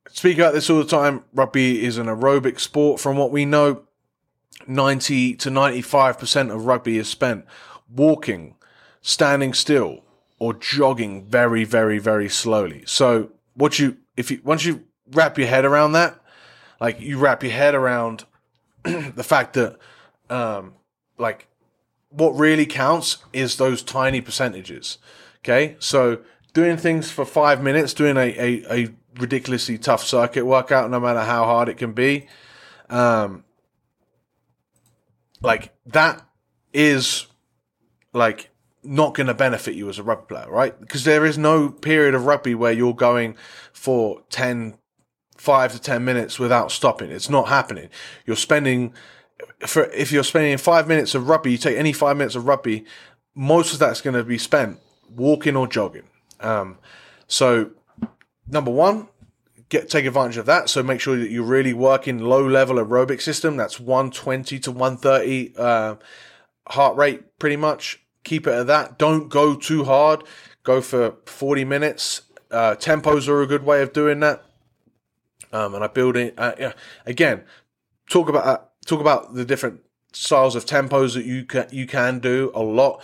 Speak 0.10 0.38
about 0.38 0.53
this 0.53 0.69
all 0.69 0.77
the 0.77 0.86
time. 0.86 1.23
Rugby 1.34 1.84
is 1.84 1.97
an 1.97 2.06
aerobic 2.06 2.60
sport. 2.60 3.01
From 3.01 3.17
what 3.17 3.32
we 3.32 3.45
know, 3.45 3.84
90 4.67 5.36
to 5.38 5.49
95% 5.49 6.53
of 6.53 6.65
rugby 6.65 6.97
is 6.97 7.08
spent 7.08 7.45
walking, 7.89 8.56
standing 9.01 9.53
still, 9.53 10.03
or 10.39 10.54
jogging 10.54 11.26
very, 11.26 11.63
very, 11.63 12.00
very 12.00 12.30
slowly. 12.30 12.84
So 12.86 13.32
what 13.54 13.80
you 13.80 13.98
if 14.17 14.32
you 14.32 14.41
once 14.43 14.65
you 14.65 14.84
wrap 15.12 15.38
your 15.38 15.48
head 15.48 15.65
around 15.65 15.93
that, 15.93 16.19
like 16.80 17.00
you 17.00 17.17
wrap 17.17 17.43
your 17.43 17.52
head 17.52 17.76
around 17.76 18.26
the 18.84 19.24
fact 19.24 19.54
that 19.54 19.78
um 20.30 20.74
like 21.17 21.48
what 22.10 22.32
really 22.32 22.65
counts 22.65 23.17
is 23.32 23.58
those 23.58 23.82
tiny 23.82 24.22
percentages. 24.22 24.98
Okay. 25.39 25.76
So 25.80 26.19
doing 26.54 26.78
things 26.78 27.12
for 27.12 27.26
five 27.26 27.62
minutes, 27.62 27.93
doing 27.93 28.17
a, 28.17 28.38
a, 28.38 28.65
a 28.72 28.88
ridiculously 29.19 29.78
tough 29.78 30.04
circuit 30.04 30.46
workout, 30.46 30.89
no 30.89 31.00
matter 31.00 31.22
how 31.22 31.46
hard 31.46 31.69
it 31.69 31.78
can 31.78 31.93
be, 31.93 32.28
um, 32.89 33.43
like 35.41 35.74
that 35.88 36.26
is 36.72 37.28
like 38.13 38.50
not 38.84 39.13
going 39.13 39.28
to 39.28 39.34
benefit 39.34 39.76
you 39.76 39.89
as 39.89 40.00
a 40.00 40.04
rugby 40.04 40.36
player, 40.36 40.50
right? 40.50 40.80
Because 40.80 41.04
there 41.04 41.26
is 41.26 41.38
no 41.38 41.69
period 41.69 42.13
of 42.13 42.26
rugby 42.26 42.56
where 42.56 42.72
you're 42.72 42.96
going 42.96 43.36
for 43.72 44.22
10, 44.30 44.76
5 45.38 45.72
to 45.74 45.80
10 45.80 46.04
minutes 46.04 46.39
without 46.39 46.72
stopping. 46.72 47.12
It's 47.12 47.30
not 47.30 47.48
happening. 47.48 47.89
You're 48.26 48.36
spending, 48.36 48.93
for 49.65 49.86
if 49.91 50.12
you're 50.12 50.24
spending 50.24 50.58
five 50.58 50.88
minutes 50.88 51.15
of 51.15 51.30
rugby, 51.30 51.52
you 51.52 51.58
take 51.58 51.78
any 51.78 51.93
five 51.93 52.17
minutes 52.17 52.36
of 52.36 52.48
rugby, 52.48 52.86
most 53.36 53.74
of 53.74 53.80
that's 53.80 54.02
going 54.02 54.15
to 54.15 54.24
be 54.24 54.38
spent 54.38 54.80
walking 55.10 55.56
or 55.56 55.67
jogging. 55.67 56.08
Um, 56.39 56.78
so, 57.28 57.72
number 58.48 58.72
one, 58.72 59.08
get 59.74 59.89
take 59.89 60.06
advantage 60.06 60.38
of 60.38 60.46
that. 60.46 60.69
So 60.69 60.84
make 60.84 61.02
sure 61.02 61.17
that 61.17 61.32
you're 61.32 61.43
really 61.43 61.74
working 61.74 62.19
low 62.19 62.48
level 62.48 62.76
aerobic 62.76 63.22
system. 63.22 63.58
That's 63.58 63.80
120 63.80 64.60
to 64.60 64.72
130 64.72 65.54
uh, 65.58 65.96
heart 66.67 66.96
rate, 66.96 67.39
pretty 67.39 67.56
much. 67.56 68.03
Keep 68.23 68.47
it 68.47 68.53
at 68.53 68.67
that. 68.67 68.97
Don't 68.97 69.29
go 69.29 69.55
too 69.55 69.83
hard. 69.83 70.23
Go 70.63 70.81
for 70.81 71.15
40 71.25 71.65
minutes. 71.65 72.21
Uh, 72.49 72.75
tempos 72.75 73.27
are 73.27 73.41
a 73.41 73.47
good 73.47 73.65
way 73.65 73.81
of 73.81 73.93
doing 73.93 74.19
that. 74.21 74.43
Um, 75.51 75.75
and 75.75 75.83
I 75.83 75.88
build 75.88 76.17
it 76.17 76.33
uh, 76.38 76.53
yeah. 76.57 76.73
again. 77.05 77.43
Talk 78.09 78.29
about 78.29 78.45
uh, 78.45 78.59
talk 78.86 78.99
about 78.99 79.33
the 79.33 79.45
different 79.45 79.81
styles 80.12 80.55
of 80.55 80.65
tempos 80.65 81.13
that 81.15 81.25
you 81.25 81.45
can 81.45 81.67
you 81.71 81.86
can 81.86 82.19
do 82.19 82.51
a 82.55 82.62
lot 82.62 83.03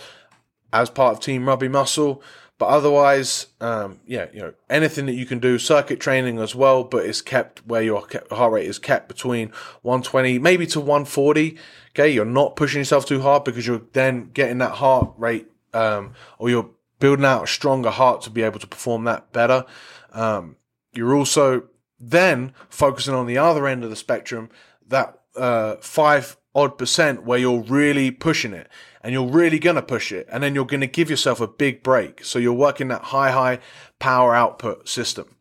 as 0.72 0.90
part 0.90 1.14
of 1.14 1.20
Team 1.20 1.46
Rugby 1.46 1.68
Muscle. 1.68 2.22
But 2.60 2.68
otherwise, 2.68 3.46
um, 3.62 4.00
yeah, 4.06 4.26
you 4.34 4.40
know, 4.40 4.52
anything 4.68 5.06
that 5.06 5.14
you 5.14 5.24
can 5.24 5.38
do, 5.38 5.58
circuit 5.58 5.98
training 5.98 6.38
as 6.38 6.54
well, 6.54 6.84
but 6.84 7.06
it's 7.06 7.22
kept 7.22 7.66
where 7.66 7.80
your 7.80 8.06
heart 8.30 8.52
rate 8.52 8.66
is 8.66 8.78
kept 8.78 9.08
between 9.08 9.48
120, 9.80 10.38
maybe 10.38 10.66
to 10.66 10.78
140. 10.78 11.56
Okay, 11.92 12.10
you're 12.10 12.26
not 12.26 12.56
pushing 12.56 12.80
yourself 12.80 13.06
too 13.06 13.22
hard 13.22 13.44
because 13.44 13.66
you're 13.66 13.80
then 13.94 14.28
getting 14.34 14.58
that 14.58 14.72
heart 14.72 15.10
rate, 15.16 15.50
um, 15.72 16.12
or 16.38 16.50
you're 16.50 16.68
building 16.98 17.24
out 17.24 17.44
a 17.44 17.46
stronger 17.46 17.88
heart 17.88 18.20
to 18.22 18.30
be 18.30 18.42
able 18.42 18.60
to 18.60 18.66
perform 18.66 19.04
that 19.04 19.32
better. 19.32 19.64
Um, 20.12 20.56
you're 20.92 21.14
also 21.14 21.62
then 21.98 22.52
focusing 22.68 23.14
on 23.14 23.24
the 23.24 23.38
other 23.38 23.66
end 23.66 23.84
of 23.84 23.90
the 23.90 23.96
spectrum, 23.96 24.50
that 24.86 25.18
uh, 25.34 25.76
five 25.76 26.36
odd 26.54 26.76
percent 26.78 27.24
where 27.24 27.38
you're 27.38 27.62
really 27.62 28.10
pushing 28.10 28.52
it 28.52 28.68
and 29.02 29.12
you're 29.12 29.28
really 29.28 29.58
going 29.58 29.76
to 29.76 29.82
push 29.82 30.12
it 30.12 30.26
and 30.30 30.42
then 30.42 30.54
you're 30.54 30.64
going 30.66 30.80
to 30.80 30.86
give 30.86 31.10
yourself 31.10 31.40
a 31.40 31.46
big 31.46 31.82
break. 31.82 32.24
So 32.24 32.38
you're 32.38 32.52
working 32.52 32.88
that 32.88 33.02
high, 33.02 33.30
high 33.30 33.60
power 33.98 34.34
output 34.34 34.88
system 34.88 35.36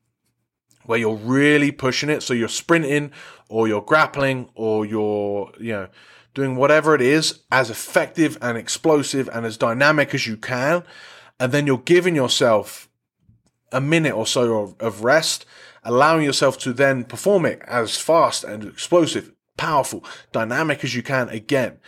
where 0.85 0.99
you're 0.99 1.15
really 1.15 1.71
pushing 1.71 2.09
it. 2.09 2.23
So 2.23 2.33
you're 2.33 2.47
sprinting 2.47 3.11
or 3.47 3.67
you're 3.67 3.81
grappling 3.81 4.49
or 4.55 4.85
you're, 4.85 5.51
you 5.59 5.73
know, 5.73 5.87
doing 6.33 6.55
whatever 6.55 6.95
it 6.95 7.01
is 7.01 7.41
as 7.51 7.69
effective 7.69 8.37
and 8.41 8.57
explosive 8.57 9.29
and 9.33 9.45
as 9.45 9.57
dynamic 9.57 10.13
as 10.13 10.27
you 10.27 10.37
can. 10.37 10.83
And 11.39 11.51
then 11.51 11.65
you're 11.65 11.79
giving 11.79 12.15
yourself 12.15 12.89
a 13.71 13.81
minute 13.81 14.13
or 14.13 14.27
so 14.27 14.61
of, 14.61 14.75
of 14.79 15.03
rest, 15.03 15.45
allowing 15.83 16.23
yourself 16.23 16.57
to 16.59 16.73
then 16.73 17.03
perform 17.03 17.45
it 17.45 17.61
as 17.67 17.97
fast 17.97 18.43
and 18.43 18.63
explosive 18.63 19.31
powerful, 19.59 20.03
dynamic 20.31 20.83
as 20.83 20.95
you 20.95 21.03
can 21.03 21.27
again. 21.29 21.79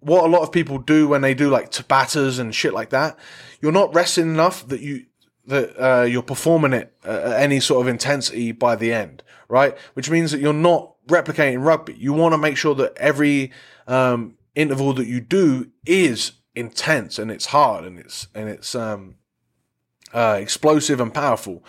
What 0.00 0.24
a 0.24 0.28
lot 0.28 0.42
of 0.42 0.50
people 0.50 0.78
do 0.78 1.08
when 1.08 1.22
they 1.22 1.32
do 1.32 1.48
like 1.48 1.70
Tabatas 1.70 2.38
and 2.40 2.54
shit 2.54 2.74
like 2.74 2.90
that, 2.90 3.16
you're 3.60 3.72
not 3.72 3.94
resting 3.94 4.28
enough 4.28 4.66
that 4.68 4.80
you 4.80 5.06
that 5.46 5.76
uh, 5.78 6.02
you're 6.02 6.22
performing 6.22 6.72
it 6.72 6.92
at 7.04 7.40
any 7.40 7.60
sort 7.60 7.82
of 7.82 7.88
intensity 7.88 8.50
by 8.50 8.74
the 8.74 8.92
end, 8.92 9.22
right? 9.48 9.76
Which 9.92 10.10
means 10.10 10.32
that 10.32 10.40
you're 10.40 10.54
not 10.54 10.94
replicating 11.06 11.64
rugby. 11.64 11.94
You 11.94 12.12
want 12.14 12.32
to 12.32 12.38
make 12.38 12.56
sure 12.56 12.74
that 12.76 12.96
every 12.96 13.52
um, 13.86 14.36
interval 14.54 14.94
that 14.94 15.06
you 15.06 15.20
do 15.20 15.70
is 15.86 16.32
intense 16.54 17.18
and 17.18 17.30
it's 17.30 17.46
hard 17.46 17.84
and 17.84 17.98
it's 17.98 18.28
and 18.34 18.48
it's 18.48 18.74
um, 18.74 19.16
uh, 20.12 20.38
explosive 20.40 21.00
and 21.00 21.12
powerful 21.14 21.62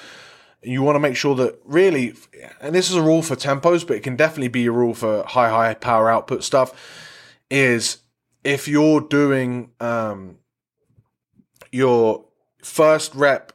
you 0.66 0.82
want 0.82 0.96
to 0.96 1.00
make 1.00 1.16
sure 1.16 1.36
that 1.36 1.60
really, 1.66 2.14
and 2.62 2.74
this 2.74 2.90
is 2.90 2.96
a 2.96 3.02
rule 3.02 3.22
for 3.22 3.36
tempos, 3.36 3.86
but 3.86 3.98
it 3.98 4.04
can 4.04 4.16
definitely 4.16 4.48
be 4.48 4.66
a 4.66 4.72
rule 4.72 4.94
for 4.94 5.24
high, 5.24 5.50
high 5.50 5.74
power 5.74 6.10
output 6.10 6.44
stuff, 6.44 6.74
is 7.50 8.00
if 8.44 8.68
you're 8.68 9.02
doing 9.02 9.72
um, 9.80 10.38
your 11.72 12.26
first 12.64 13.14
rep 13.16 13.54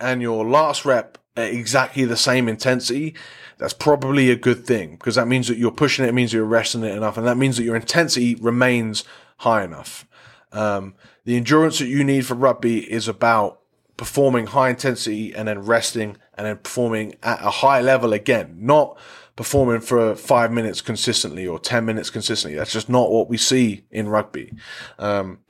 and 0.00 0.22
your 0.22 0.44
last 0.46 0.84
rep 0.84 1.18
at 1.36 1.52
exactly 1.52 2.04
the 2.04 2.16
same 2.16 2.48
intensity, 2.48 3.14
that's 3.58 3.72
probably 3.72 4.30
a 4.30 4.36
good 4.36 4.66
thing 4.66 4.92
because 4.92 5.16
that 5.16 5.28
means 5.28 5.48
that 5.48 5.58
you're 5.58 5.70
pushing 5.70 6.04
it, 6.04 6.08
it 6.08 6.14
means 6.14 6.32
you're 6.32 6.44
resting 6.44 6.84
it 6.84 6.96
enough, 6.96 7.16
and 7.16 7.26
that 7.26 7.36
means 7.36 7.56
that 7.56 7.64
your 7.64 7.76
intensity 7.76 8.34
remains 8.36 9.04
high 9.38 9.62
enough. 9.64 10.06
Um, 10.52 10.94
the 11.24 11.36
endurance 11.36 11.78
that 11.78 11.88
you 11.88 12.04
need 12.04 12.26
for 12.26 12.34
rugby 12.34 12.90
is 12.90 13.08
about 13.08 13.60
performing 13.98 14.46
high 14.46 14.70
intensity 14.70 15.34
and 15.34 15.46
then 15.46 15.58
resting 15.58 16.16
and 16.34 16.46
then 16.46 16.56
performing 16.56 17.16
at 17.22 17.44
a 17.44 17.50
high 17.50 17.82
level 17.82 18.14
again, 18.14 18.56
not 18.58 18.96
performing 19.36 19.80
for 19.80 20.14
five 20.14 20.50
minutes 20.50 20.80
consistently 20.80 21.46
or 21.46 21.58
10 21.58 21.84
minutes 21.84 22.08
consistently. 22.08 22.56
That's 22.56 22.72
just 22.72 22.88
not 22.88 23.10
what 23.10 23.28
we 23.28 23.36
see 23.36 23.84
in 23.90 24.08
rugby. 24.08 24.54
Um, 24.98 25.40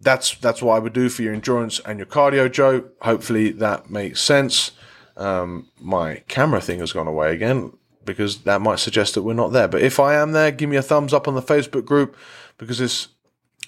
that's, 0.00 0.34
that's 0.36 0.60
what 0.60 0.74
I 0.74 0.78
would 0.80 0.92
do 0.92 1.08
for 1.08 1.22
your 1.22 1.32
endurance 1.32 1.80
and 1.86 1.98
your 1.98 2.06
cardio, 2.06 2.50
Joe. 2.50 2.90
Hopefully 3.02 3.52
that 3.52 3.88
makes 3.88 4.20
sense. 4.20 4.72
Um, 5.16 5.68
my 5.80 6.24
camera 6.26 6.60
thing 6.60 6.80
has 6.80 6.92
gone 6.92 7.06
away 7.06 7.32
again 7.32 7.72
because 8.04 8.38
that 8.38 8.60
might 8.60 8.80
suggest 8.80 9.14
that 9.14 9.22
we're 9.22 9.32
not 9.32 9.52
there. 9.52 9.68
But 9.68 9.82
if 9.82 10.00
I 10.00 10.14
am 10.14 10.32
there, 10.32 10.50
give 10.50 10.68
me 10.68 10.76
a 10.76 10.82
thumbs 10.82 11.14
up 11.14 11.28
on 11.28 11.36
the 11.36 11.42
Facebook 11.42 11.84
group 11.84 12.16
because 12.58 12.78
this 12.78 13.08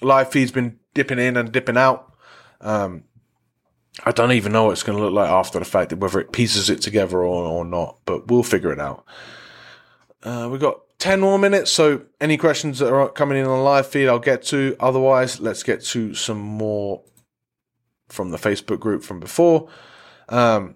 live 0.01 0.29
feed's 0.29 0.51
been 0.51 0.77
dipping 0.93 1.19
in 1.19 1.37
and 1.37 1.53
dipping 1.53 1.77
out. 1.77 2.13
Um, 2.59 3.05
I 4.03 4.11
don't 4.11 4.33
even 4.33 4.51
know 4.51 4.65
what 4.65 4.71
it's 4.71 4.83
going 4.83 4.97
to 4.97 5.03
look 5.03 5.13
like 5.13 5.29
after 5.29 5.59
the 5.59 5.65
fact, 5.65 5.93
whether 5.93 6.19
it 6.19 6.31
pieces 6.31 6.69
it 6.69 6.81
together 6.81 7.19
or, 7.19 7.45
or 7.45 7.65
not, 7.65 7.99
but 8.05 8.27
we'll 8.27 8.43
figure 8.43 8.73
it 8.73 8.79
out. 8.79 9.05
Uh, 10.21 10.49
we've 10.51 10.59
got 10.59 10.81
10 10.99 11.21
more 11.21 11.39
minutes, 11.39 11.71
so 11.71 12.01
any 12.19 12.35
questions 12.35 12.79
that 12.79 12.93
are 12.93 13.09
coming 13.09 13.37
in 13.37 13.45
on 13.45 13.57
the 13.57 13.63
live 13.63 13.87
feed, 13.87 14.07
I'll 14.07 14.19
get 14.19 14.43
to. 14.43 14.75
Otherwise, 14.79 15.39
let's 15.39 15.63
get 15.63 15.83
to 15.85 16.13
some 16.13 16.39
more 16.39 17.03
from 18.09 18.31
the 18.31 18.37
Facebook 18.37 18.79
group 18.79 19.03
from 19.03 19.19
before. 19.19 19.69
Um, 20.27 20.75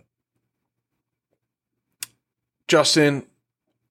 Justin, 2.67 3.25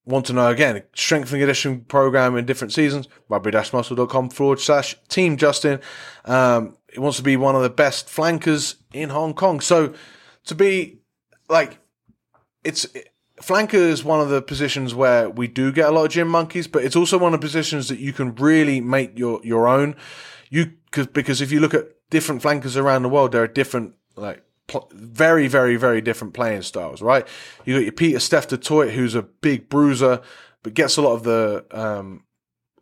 want 0.07 0.25
to 0.27 0.33
know 0.33 0.49
again, 0.49 0.83
strength 0.95 1.33
and 1.33 1.41
conditioning 1.41 1.83
program 1.83 2.37
in 2.37 2.47
different 2.47 2.73
seasons, 2.73 3.09
rugby-muscle.com 3.29 4.31
forward 4.31 4.59
slash 4.59 4.97
team 5.09 5.37
Justin. 5.37 5.81
Um, 6.25 6.78
he 6.92 7.01
wants 7.01 7.18
to 7.18 7.22
be 7.22 7.37
one 7.37 7.55
of 7.55 7.62
the 7.62 7.70
best 7.70 8.09
flankers 8.09 8.77
in 8.92 9.11
Hong 9.11 9.35
Kong. 9.35 9.61
So 9.61 9.94
to 10.44 10.55
be 10.55 11.01
like, 11.48 11.79
it's 12.64 12.87
flanker 13.40 13.74
is 13.74 14.05
one 14.05 14.20
of 14.20 14.29
the 14.29 14.42
positions 14.42 14.94
where 14.94 15.31
we 15.31 15.46
do 15.46 15.72
get 15.72 15.88
a 15.88 15.92
lot 15.92 16.07
of 16.07 16.11
gym 16.11 16.29
monkeys, 16.29 16.66
but 16.66 16.85
it's 16.85 16.96
also 16.96 17.18
one 17.18 17.35
of 17.35 17.40
the 17.40 17.46
positions 17.46 17.88
that 17.88 17.98
you 17.98 18.12
can 18.12 18.35
really 18.35 18.81
make 18.81 19.18
your 19.18 19.40
your 19.44 19.68
own. 19.68 19.96
You 20.51 20.72
cause, 20.90 21.07
because 21.07 21.40
if 21.40 21.53
you 21.53 21.61
look 21.61 21.74
at 21.74 21.88
different 22.11 22.42
flankers 22.42 22.77
around 22.77 23.03
the 23.03 23.09
world, 23.09 23.33
there 23.33 23.42
are 23.42 23.48
different 23.48 23.94
like 24.16 24.42
pl- 24.66 24.90
very 24.92 25.46
very 25.46 25.77
very 25.77 26.01
different 26.01 26.35
playing 26.35 26.62
styles. 26.62 27.03
Right? 27.03 27.27
You 27.64 27.74
got 27.74 27.83
your 27.85 27.92
Pieter-Steph 27.92 28.48
du 28.48 28.57
Toit, 28.57 28.92
who's 28.92 29.14
a 29.14 29.22
big 29.22 29.68
bruiser, 29.68 30.20
but 30.62 30.74
gets 30.74 30.96
a 30.96 31.03
lot 31.03 31.12
of 31.12 31.22
the 31.22 31.66
um, 31.70 32.24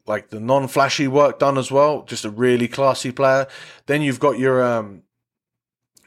like 0.06 0.30
the 0.30 0.40
non-flashy 0.40 1.08
work 1.08 1.38
done 1.38 1.58
as 1.58 1.70
well. 1.70 2.02
Just 2.04 2.24
a 2.24 2.30
really 2.30 2.68
classy 2.68 3.12
player. 3.12 3.46
Then 3.86 4.02
you've 4.02 4.20
got 4.20 4.38
your, 4.38 4.62
um, 4.64 5.02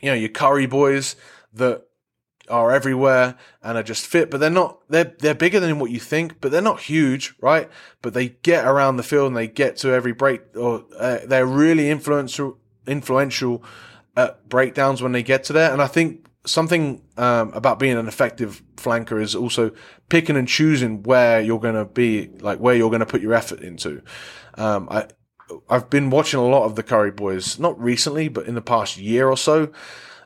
you 0.01 0.09
know, 0.09 0.15
your 0.15 0.29
curry 0.29 0.65
boys 0.65 1.15
that 1.53 1.85
are 2.49 2.71
everywhere 2.71 3.35
and 3.61 3.77
are 3.77 3.83
just 3.83 4.05
fit, 4.05 4.31
but 4.31 4.39
they're 4.39 4.49
not, 4.49 4.79
they're, 4.89 5.13
they're 5.19 5.35
bigger 5.35 5.59
than 5.59 5.79
what 5.79 5.91
you 5.91 5.99
think, 5.99 6.41
but 6.41 6.51
they're 6.51 6.61
not 6.61 6.81
huge, 6.81 7.35
right? 7.41 7.69
But 8.01 8.13
they 8.13 8.29
get 8.29 8.65
around 8.65 8.97
the 8.97 9.03
field 9.03 9.27
and 9.27 9.37
they 9.37 9.47
get 9.47 9.77
to 9.77 9.93
every 9.93 10.13
break 10.13 10.41
or 10.55 10.85
uh, 10.97 11.19
they're 11.25 11.45
really 11.45 11.89
influential, 11.89 12.57
influential 12.87 13.63
at 14.17 14.49
breakdowns 14.49 15.01
when 15.01 15.11
they 15.11 15.23
get 15.23 15.43
to 15.45 15.53
there. 15.53 15.71
And 15.71 15.81
I 15.81 15.87
think 15.87 16.25
something 16.49 17.01
um, 17.17 17.51
about 17.53 17.79
being 17.79 17.97
an 17.97 18.07
effective 18.07 18.63
flanker 18.75 19.21
is 19.21 19.35
also 19.35 19.71
picking 20.09 20.35
and 20.35 20.47
choosing 20.47 21.03
where 21.03 21.41
you're 21.41 21.59
going 21.59 21.75
to 21.75 21.85
be, 21.85 22.27
like 22.39 22.59
where 22.59 22.75
you're 22.75 22.89
going 22.89 23.01
to 23.01 23.05
put 23.05 23.21
your 23.21 23.33
effort 23.33 23.61
into. 23.61 24.01
Um, 24.55 24.87
I 24.89 25.07
I've 25.69 25.89
been 25.89 26.09
watching 26.09 26.39
a 26.39 26.45
lot 26.45 26.65
of 26.65 26.75
the 26.75 26.83
Curry 26.83 27.11
Boys, 27.11 27.59
not 27.59 27.79
recently, 27.79 28.27
but 28.27 28.45
in 28.45 28.55
the 28.55 28.61
past 28.61 28.97
year 28.97 29.29
or 29.29 29.37
so. 29.37 29.71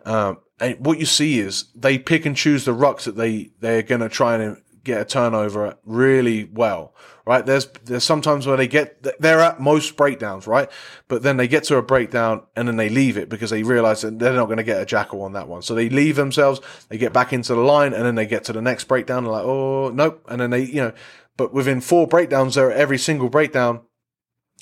Um, 0.05 0.39
and 0.59 0.85
what 0.85 0.99
you 0.99 1.05
see 1.05 1.39
is 1.39 1.65
they 1.75 1.97
pick 1.97 2.25
and 2.25 2.35
choose 2.35 2.65
the 2.65 2.73
rucks 2.73 3.03
that 3.03 3.15
they 3.15 3.51
they're 3.59 3.83
going 3.83 4.01
to 4.01 4.09
try 4.09 4.35
and 4.35 4.61
get 4.83 5.01
a 5.01 5.05
turnover 5.05 5.77
really 5.85 6.43
well, 6.45 6.93
right? 7.25 7.45
There's 7.45 7.65
there's 7.85 8.03
sometimes 8.03 8.45
where 8.45 8.57
they 8.57 8.67
get 8.67 9.01
they're 9.19 9.39
at 9.39 9.59
most 9.59 9.95
breakdowns, 9.95 10.45
right? 10.45 10.69
But 11.07 11.23
then 11.23 11.37
they 11.37 11.47
get 11.47 11.63
to 11.65 11.77
a 11.77 11.81
breakdown 11.81 12.43
and 12.55 12.67
then 12.67 12.75
they 12.75 12.89
leave 12.89 13.17
it 13.17 13.29
because 13.29 13.49
they 13.49 13.63
realize 13.63 14.01
that 14.01 14.19
they're 14.19 14.33
not 14.33 14.45
going 14.45 14.57
to 14.57 14.63
get 14.63 14.81
a 14.81 14.85
jackal 14.85 15.21
on 15.21 15.33
that 15.33 15.47
one. 15.47 15.61
So 15.61 15.73
they 15.73 15.89
leave 15.89 16.15
themselves, 16.15 16.59
they 16.89 16.97
get 16.97 17.13
back 17.13 17.31
into 17.31 17.55
the 17.55 17.61
line, 17.61 17.93
and 17.93 18.05
then 18.05 18.15
they 18.15 18.25
get 18.25 18.43
to 18.45 18.53
the 18.53 18.61
next 18.61 18.85
breakdown. 18.85 19.23
And 19.23 19.31
like, 19.31 19.45
oh 19.45 19.89
nope, 19.89 20.25
and 20.27 20.41
then 20.41 20.49
they 20.49 20.63
you 20.63 20.81
know, 20.81 20.93
but 21.37 21.53
within 21.53 21.81
four 21.81 22.07
breakdowns, 22.07 22.55
they're 22.55 22.71
at 22.71 22.77
every 22.77 22.97
single 22.97 23.29
breakdown 23.29 23.81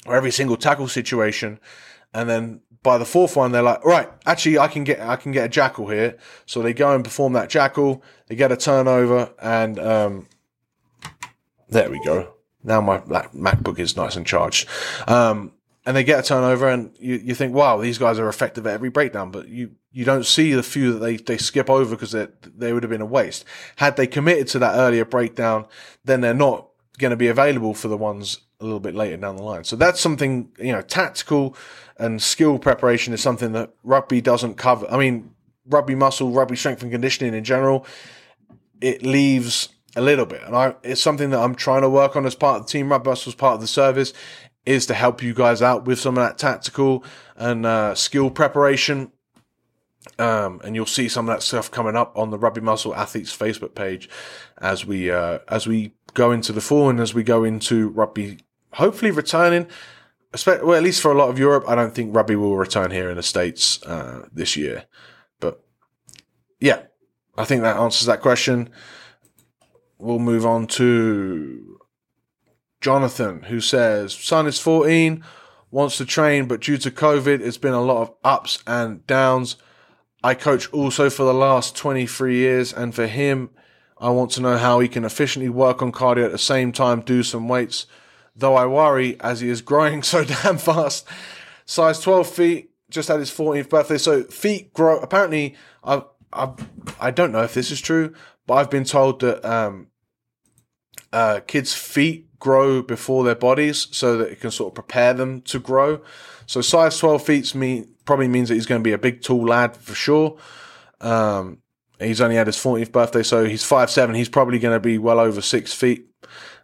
or 0.05 0.15
every 0.15 0.31
single 0.31 0.57
tackle 0.57 0.87
situation, 0.87 1.59
and 2.13 2.29
then 2.29 2.61
by 2.83 2.97
the 2.97 3.05
fourth 3.05 3.35
one, 3.35 3.51
they're 3.51 3.61
like, 3.61 3.85
right, 3.85 4.09
actually, 4.25 4.57
I 4.57 4.67
can 4.67 4.83
get, 4.83 4.99
I 4.99 5.15
can 5.15 5.31
get 5.31 5.45
a 5.45 5.49
jackal 5.49 5.87
here. 5.87 6.17
So 6.45 6.61
they 6.61 6.73
go 6.73 6.93
and 6.93 7.03
perform 7.03 7.33
that 7.33 7.49
jackal. 7.49 8.03
They 8.27 8.35
get 8.35 8.51
a 8.51 8.57
turnover, 8.57 9.33
and 9.39 9.79
um, 9.79 10.27
there 11.69 11.89
we 11.89 12.03
go. 12.03 12.33
Now 12.63 12.81
my 12.81 12.99
MacBook 12.99 13.79
is 13.79 13.95
nice 13.95 14.15
and 14.15 14.25
charged. 14.25 14.67
Um, 15.07 15.53
and 15.85 15.97
they 15.97 16.03
get 16.03 16.19
a 16.19 16.27
turnover, 16.27 16.67
and 16.67 16.95
you, 16.99 17.15
you 17.15 17.35
think, 17.35 17.53
wow, 17.53 17.77
these 17.77 17.97
guys 17.97 18.19
are 18.19 18.29
effective 18.29 18.67
at 18.67 18.73
every 18.73 18.89
breakdown, 18.89 19.31
but 19.31 19.47
you, 19.47 19.71
you 19.91 20.05
don't 20.05 20.25
see 20.25 20.53
the 20.53 20.61
few 20.61 20.93
that 20.93 20.99
they, 20.99 21.17
they 21.17 21.37
skip 21.37 21.69
over 21.69 21.95
because 21.95 22.11
they 22.11 22.73
would 22.73 22.83
have 22.83 22.89
been 22.89 23.01
a 23.01 23.05
waste. 23.05 23.45
Had 23.77 23.95
they 23.95 24.05
committed 24.05 24.47
to 24.49 24.59
that 24.59 24.75
earlier 24.75 25.05
breakdown, 25.05 25.65
then 26.03 26.21
they're 26.21 26.33
not 26.35 26.67
going 26.99 27.09
to 27.09 27.17
be 27.17 27.27
available 27.27 27.73
for 27.73 27.87
the 27.87 27.97
ones 27.97 28.41
a 28.61 28.63
little 28.63 28.79
bit 28.79 28.95
later 28.95 29.17
down 29.17 29.35
the 29.35 29.43
line. 29.43 29.63
So 29.63 29.75
that's 29.75 29.99
something, 29.99 30.51
you 30.57 30.71
know, 30.71 30.81
tactical 30.81 31.55
and 31.97 32.21
skill 32.21 32.59
preparation 32.59 33.13
is 33.13 33.21
something 33.21 33.51
that 33.53 33.71
rugby 33.83 34.21
doesn't 34.21 34.55
cover. 34.55 34.87
I 34.89 34.97
mean, 34.97 35.31
rugby 35.65 35.95
muscle, 35.95 36.31
rugby 36.31 36.55
strength 36.55 36.81
and 36.81 36.91
conditioning 36.91 37.33
in 37.33 37.43
general, 37.43 37.85
it 38.79 39.03
leaves 39.03 39.69
a 39.95 40.01
little 40.01 40.25
bit. 40.25 40.41
And 40.43 40.55
I, 40.55 40.75
it's 40.83 41.01
something 41.01 41.31
that 41.31 41.39
I'm 41.39 41.55
trying 41.55 41.81
to 41.81 41.89
work 41.89 42.15
on 42.15 42.25
as 42.25 42.35
part 42.35 42.61
of 42.61 42.67
the 42.67 42.71
team. 42.71 42.91
Rugby 42.91 43.09
muscle 43.09 43.31
as 43.31 43.35
part 43.35 43.55
of 43.55 43.61
the 43.61 43.67
service 43.67 44.13
is 44.65 44.85
to 44.85 44.93
help 44.93 45.23
you 45.23 45.33
guys 45.33 45.61
out 45.61 45.85
with 45.85 45.99
some 45.99 46.17
of 46.17 46.23
that 46.23 46.37
tactical 46.37 47.03
and 47.35 47.65
uh, 47.65 47.95
skill 47.95 48.29
preparation. 48.29 49.11
Um, 50.17 50.61
and 50.63 50.75
you'll 50.75 50.85
see 50.87 51.07
some 51.07 51.29
of 51.29 51.35
that 51.35 51.43
stuff 51.43 51.69
coming 51.69 51.95
up 51.95 52.17
on 52.17 52.31
the 52.31 52.37
Rugby 52.37 52.61
Muscle 52.61 52.95
Athletes 52.95 53.35
Facebook 53.35 53.75
page 53.75 54.09
as 54.57 54.85
we 54.85 55.11
uh, 55.11 55.39
as 55.47 55.67
we 55.67 55.93
go 56.13 56.31
into 56.31 56.51
the 56.51 56.61
fall 56.61 56.89
and 56.89 56.99
as 56.99 57.13
we 57.13 57.23
go 57.23 57.43
into 57.43 57.89
rugby 57.89 58.39
hopefully 58.73 59.11
returning. 59.11 59.67
Well, 60.47 60.73
at 60.73 60.83
least 60.83 61.01
for 61.01 61.11
a 61.11 61.17
lot 61.17 61.29
of 61.29 61.37
Europe, 61.37 61.65
I 61.67 61.75
don't 61.75 61.93
think 61.93 62.15
rugby 62.15 62.35
will 62.35 62.55
return 62.55 62.91
here 62.91 63.09
in 63.09 63.17
the 63.17 63.23
States 63.23 63.83
uh, 63.83 64.27
this 64.31 64.55
year. 64.55 64.85
But 65.39 65.61
yeah, 66.59 66.83
I 67.37 67.43
think 67.43 67.63
that 67.63 67.77
answers 67.77 68.07
that 68.07 68.21
question. 68.21 68.69
We'll 69.97 70.19
move 70.19 70.45
on 70.45 70.67
to 70.67 71.79
Jonathan, 72.79 73.43
who 73.43 73.59
says, 73.59 74.13
Son 74.13 74.47
is 74.47 74.59
14, 74.59 75.23
wants 75.69 75.97
to 75.97 76.05
train, 76.05 76.45
but 76.47 76.61
due 76.61 76.77
to 76.77 76.89
COVID, 76.89 77.41
it's 77.41 77.57
been 77.57 77.73
a 77.73 77.81
lot 77.81 78.01
of 78.01 78.13
ups 78.23 78.63
and 78.65 79.05
downs. 79.05 79.57
I 80.23 80.33
coach 80.33 80.71
also 80.71 81.09
for 81.09 81.23
the 81.23 81.33
last 81.33 81.75
23 81.75 82.35
years, 82.35 82.73
and 82.73 82.95
for 82.95 83.07
him, 83.07 83.49
I 83.99 84.09
want 84.09 84.31
to 84.31 84.41
know 84.41 84.57
how 84.57 84.79
he 84.79 84.87
can 84.87 85.05
efficiently 85.05 85.49
work 85.49 85.81
on 85.81 85.91
cardio 85.91 86.25
at 86.25 86.31
the 86.31 86.37
same 86.37 86.71
time, 86.71 87.01
do 87.01 87.21
some 87.21 87.47
weights 87.47 87.85
though 88.35 88.55
I 88.55 88.65
worry 88.65 89.19
as 89.19 89.41
he 89.41 89.49
is 89.49 89.61
growing 89.61 90.03
so 90.03 90.23
damn 90.23 90.57
fast. 90.57 91.07
Size 91.65 91.99
12 91.99 92.27
feet, 92.27 92.71
just 92.89 93.07
had 93.07 93.19
his 93.19 93.31
14th 93.31 93.69
birthday. 93.69 93.97
So 93.97 94.23
feet 94.23 94.73
grow. 94.73 94.99
Apparently, 94.99 95.55
I 95.83 96.03
I 96.33 96.53
I 96.99 97.11
don't 97.11 97.31
know 97.31 97.43
if 97.43 97.53
this 97.53 97.71
is 97.71 97.81
true, 97.81 98.13
but 98.45 98.55
I've 98.55 98.69
been 98.69 98.83
told 98.83 99.21
that 99.21 99.43
um, 99.45 99.87
uh, 101.13 101.39
kids' 101.47 101.73
feet 101.73 102.27
grow 102.39 102.81
before 102.81 103.23
their 103.23 103.35
bodies, 103.35 103.87
so 103.91 104.17
that 104.17 104.31
it 104.31 104.39
can 104.39 104.51
sort 104.51 104.71
of 104.71 104.75
prepare 104.75 105.13
them 105.13 105.41
to 105.43 105.59
grow. 105.59 106.01
So 106.45 106.61
size 106.61 106.97
12 106.97 107.23
feet 107.23 107.55
mean 107.55 107.89
probably 108.05 108.27
means 108.27 108.49
that 108.49 108.55
he's 108.55 108.65
going 108.65 108.81
to 108.81 108.83
be 108.83 108.93
a 108.93 108.97
big, 108.97 109.21
tall 109.21 109.45
lad 109.45 109.77
for 109.77 109.95
sure. 109.95 110.37
Um, 110.99 111.59
he's 111.99 112.19
only 112.19 112.35
had 112.35 112.47
his 112.47 112.57
14th 112.57 112.91
birthday, 112.91 113.23
so 113.23 113.45
he's 113.45 113.63
five 113.63 113.89
seven. 113.89 114.15
He's 114.15 114.29
probably 114.29 114.59
going 114.59 114.75
to 114.75 114.79
be 114.79 114.97
well 114.97 115.19
over 115.19 115.41
six 115.41 115.73
feet 115.73 116.07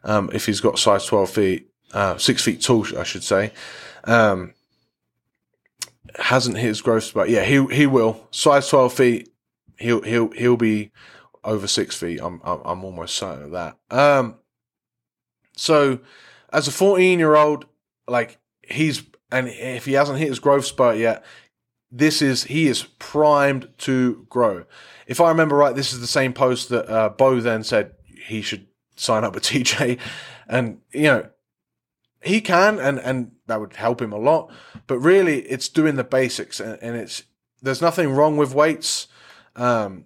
um, 0.07 0.29
if 0.33 0.45
he's 0.45 0.61
got 0.61 0.79
size 0.79 1.05
12 1.05 1.29
feet, 1.29 1.69
uh, 1.93 2.17
six 2.17 2.43
feet 2.43 2.61
tall, 2.61 2.85
I 2.97 3.03
should 3.03 3.23
say. 3.23 3.51
Um, 4.05 4.53
hasn't 6.15 6.57
hit 6.57 6.67
his 6.67 6.81
growth 6.81 7.03
spurt. 7.03 7.29
Yeah, 7.29 7.43
he 7.43 7.63
he 7.67 7.85
will. 7.85 8.27
Size 8.31 8.67
12 8.69 8.93
feet, 8.93 9.29
he'll 9.77 10.01
he'll 10.01 10.31
he'll 10.31 10.57
be 10.57 10.91
over 11.43 11.67
six 11.67 11.95
feet. 11.95 12.19
I'm 12.21 12.41
I'm, 12.43 12.61
I'm 12.65 12.83
almost 12.83 13.15
certain 13.15 13.43
of 13.43 13.51
that. 13.51 13.77
Um, 13.91 14.35
so 15.55 15.99
as 16.51 16.67
a 16.67 16.71
14 16.71 17.19
year 17.19 17.35
old, 17.35 17.65
like 18.07 18.39
he's 18.61 19.03
and 19.31 19.49
if 19.49 19.85
he 19.85 19.93
hasn't 19.93 20.19
hit 20.19 20.29
his 20.29 20.39
growth 20.39 20.65
spurt 20.65 20.97
yet, 20.97 21.23
this 21.91 22.21
is 22.21 22.45
he 22.45 22.67
is 22.67 22.83
primed 22.99 23.69
to 23.79 24.25
grow. 24.29 24.65
If 25.05 25.19
I 25.19 25.29
remember 25.29 25.55
right, 25.55 25.75
this 25.75 25.93
is 25.93 25.99
the 25.99 26.07
same 26.07 26.33
post 26.33 26.69
that 26.69 26.89
uh, 26.89 27.09
Bo 27.09 27.41
then 27.41 27.63
said 27.63 27.91
he 28.27 28.41
should 28.41 28.67
sign 28.99 29.23
up 29.23 29.33
with 29.33 29.43
TJ. 29.45 29.99
And, 30.47 30.79
you 30.91 31.03
know, 31.03 31.29
he 32.21 32.41
can, 32.41 32.79
and, 32.79 32.99
and 32.99 33.31
that 33.47 33.59
would 33.59 33.73
help 33.73 34.01
him 34.01 34.11
a 34.11 34.17
lot. 34.17 34.51
But 34.87 34.99
really, 34.99 35.41
it's 35.41 35.69
doing 35.69 35.95
the 35.95 36.03
basics, 36.03 36.59
and, 36.59 36.77
and 36.81 36.95
it's 36.95 37.23
there's 37.61 37.81
nothing 37.81 38.11
wrong 38.11 38.37
with 38.37 38.53
weights, 38.53 39.07
um, 39.55 40.05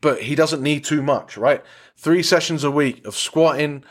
but 0.00 0.22
he 0.22 0.34
doesn't 0.34 0.62
need 0.62 0.84
too 0.84 1.02
much, 1.02 1.36
right? 1.36 1.64
Three 1.96 2.22
sessions 2.22 2.64
a 2.64 2.70
week 2.70 3.04
of 3.06 3.16
squatting, 3.16 3.84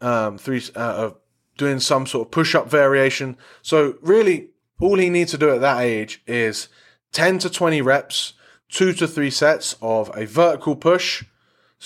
um, 0.00 0.38
three 0.38 0.62
uh, 0.74 0.80
of 0.80 1.16
doing 1.56 1.80
some 1.80 2.06
sort 2.06 2.28
of 2.28 2.30
push 2.30 2.54
up 2.54 2.70
variation. 2.70 3.36
So 3.62 3.96
really, 4.00 4.50
all 4.80 4.98
he 4.98 5.10
needs 5.10 5.32
to 5.32 5.38
do 5.38 5.50
at 5.50 5.60
that 5.60 5.80
age 5.80 6.22
is 6.26 6.68
ten 7.12 7.38
to 7.40 7.50
twenty 7.50 7.82
reps, 7.82 8.34
two 8.68 8.92
to 8.94 9.06
three 9.06 9.30
sets 9.30 9.76
of 9.82 10.10
a 10.16 10.26
vertical 10.26 10.76
push, 10.76 11.24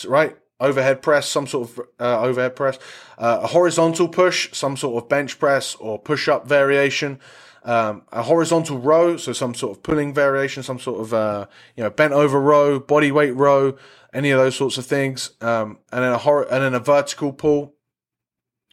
right? 0.07 0.37
Overhead 0.61 1.03
press, 1.03 1.29
some 1.29 1.47
sort 1.47 1.71
of 1.71 1.81
uh, 2.01 2.21
overhead 2.21 2.57
press, 2.57 2.79
uh, 3.19 3.41
a 3.43 3.47
horizontal 3.49 4.09
push, 4.09 4.53
some 4.53 4.77
sort 4.77 5.03
of 5.03 5.09
bench 5.09 5.39
press 5.39 5.75
or 5.77 5.99
push 5.99 6.29
up 6.29 6.47
variation, 6.47 7.19
um, 7.65 8.03
a 8.13 8.23
horizontal 8.23 8.79
row, 8.79 9.17
so 9.17 9.33
some 9.33 9.55
sort 9.55 9.77
of 9.77 9.83
pulling 9.83 10.13
variation, 10.13 10.63
some 10.63 10.79
sort 10.79 11.01
of 11.01 11.15
uh, 11.15 11.47
you 11.77 11.83
know 11.83 11.91
bent 11.91 12.13
over 12.13 12.41
row, 12.41 12.79
body 12.79 13.11
weight 13.11 13.33
row, 13.33 13.77
any 14.13 14.31
of 14.31 14.39
those 14.39 14.55
sorts 14.57 14.79
of 14.79 14.87
things, 14.87 15.31
um, 15.41 15.79
and 15.91 16.05
then 16.05 16.13
a 16.13 16.19
hor- 16.19 16.43
and 16.53 16.63
then 16.63 16.75
a 16.75 16.81
vertical 16.81 17.33
pull, 17.33 17.75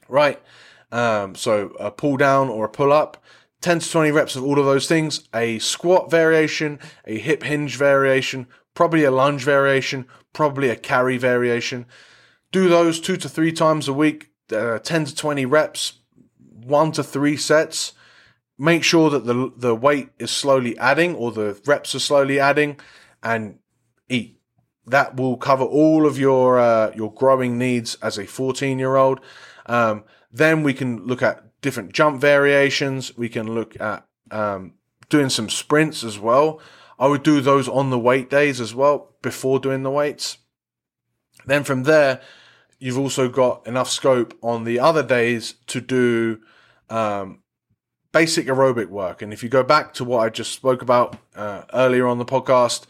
right? 0.09 0.41
Um, 0.91 1.35
so 1.35 1.69
a 1.79 1.89
pull 1.89 2.17
down 2.17 2.49
or 2.49 2.65
a 2.65 2.69
pull 2.69 2.91
up. 2.91 3.23
10 3.61 3.79
to 3.79 3.91
20 3.91 4.11
reps 4.11 4.35
of 4.35 4.43
all 4.43 4.59
of 4.59 4.65
those 4.65 4.87
things, 4.87 5.27
a 5.33 5.59
squat 5.59 6.09
variation, 6.09 6.79
a 7.05 7.17
hip 7.19 7.43
hinge 7.43 7.77
variation, 7.77 8.47
probably 8.73 9.03
a 9.03 9.11
lunge 9.11 9.43
variation, 9.43 10.07
probably 10.33 10.69
a 10.69 10.75
carry 10.75 11.17
variation. 11.17 11.85
Do 12.51 12.67
those 12.67 12.99
two 12.99 13.17
to 13.17 13.29
three 13.29 13.51
times 13.51 13.87
a 13.87 13.93
week, 13.93 14.31
uh, 14.51 14.79
10 14.79 15.05
to 15.05 15.15
20 15.15 15.45
reps, 15.45 15.99
one 16.37 16.91
to 16.93 17.03
three 17.03 17.37
sets. 17.37 17.93
Make 18.57 18.83
sure 18.83 19.09
that 19.09 19.25
the, 19.25 19.51
the 19.55 19.75
weight 19.75 20.09
is 20.19 20.31
slowly 20.31 20.77
adding 20.77 21.15
or 21.15 21.31
the 21.31 21.59
reps 21.65 21.93
are 21.95 21.99
slowly 21.99 22.39
adding 22.39 22.79
and 23.23 23.59
eat. 24.09 24.39
That 24.87 25.15
will 25.15 25.37
cover 25.37 25.63
all 25.63 26.07
of 26.07 26.17
your, 26.17 26.59
uh, 26.59 26.91
your 26.95 27.13
growing 27.13 27.57
needs 27.57 27.95
as 28.01 28.17
a 28.17 28.25
14 28.25 28.79
year 28.79 28.95
old. 28.95 29.21
Um, 29.67 30.03
then 30.31 30.63
we 30.63 30.73
can 30.73 31.05
look 31.05 31.21
at 31.21 31.50
different 31.61 31.93
jump 31.93 32.19
variations. 32.19 33.17
We 33.17 33.29
can 33.29 33.53
look 33.53 33.79
at, 33.79 34.05
um, 34.31 34.73
doing 35.09 35.29
some 35.29 35.49
sprints 35.49 36.03
as 36.03 36.19
well. 36.19 36.59
I 36.99 37.07
would 37.07 37.23
do 37.23 37.41
those 37.41 37.67
on 37.67 37.89
the 37.89 37.99
weight 37.99 38.29
days 38.29 38.61
as 38.61 38.75
well 38.75 39.15
before 39.21 39.59
doing 39.59 39.83
the 39.83 39.91
weights. 39.91 40.37
Then 41.45 41.63
from 41.63 41.83
there, 41.83 42.21
you've 42.79 42.97
also 42.97 43.29
got 43.29 43.65
enough 43.67 43.89
scope 43.89 44.37
on 44.41 44.63
the 44.63 44.79
other 44.79 45.03
days 45.03 45.55
to 45.67 45.81
do 45.81 46.39
um, 46.89 47.41
basic 48.11 48.47
aerobic 48.47 48.87
work. 48.87 49.21
And 49.21 49.31
if 49.33 49.43
you 49.43 49.49
go 49.49 49.63
back 49.63 49.93
to 49.95 50.03
what 50.03 50.19
I 50.19 50.29
just 50.29 50.51
spoke 50.51 50.81
about 50.81 51.17
uh, 51.35 51.63
earlier 51.73 52.07
on 52.07 52.17
the 52.17 52.25
podcast 52.25 52.85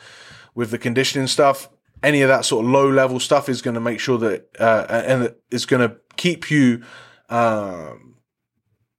with 0.56 0.72
the 0.72 0.78
conditioning 0.78 1.28
stuff, 1.28 1.70
any 2.04 2.22
of 2.22 2.30
that 2.30 2.46
sort 2.46 2.66
of 2.66 2.72
low 2.72 2.90
level 2.90 3.20
stuff 3.20 3.48
is 3.48 3.62
going 3.62 3.76
to 3.76 3.82
make 3.82 4.00
sure 4.00 4.18
that 4.18 4.50
uh, 4.60 4.86
and 4.90 5.36
it's 5.52 5.66
going 5.66 5.88
to 5.88 5.96
keep 6.18 6.50
you 6.50 6.84
um, 7.30 8.11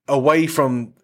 away 0.09 0.47
from 0.47 0.95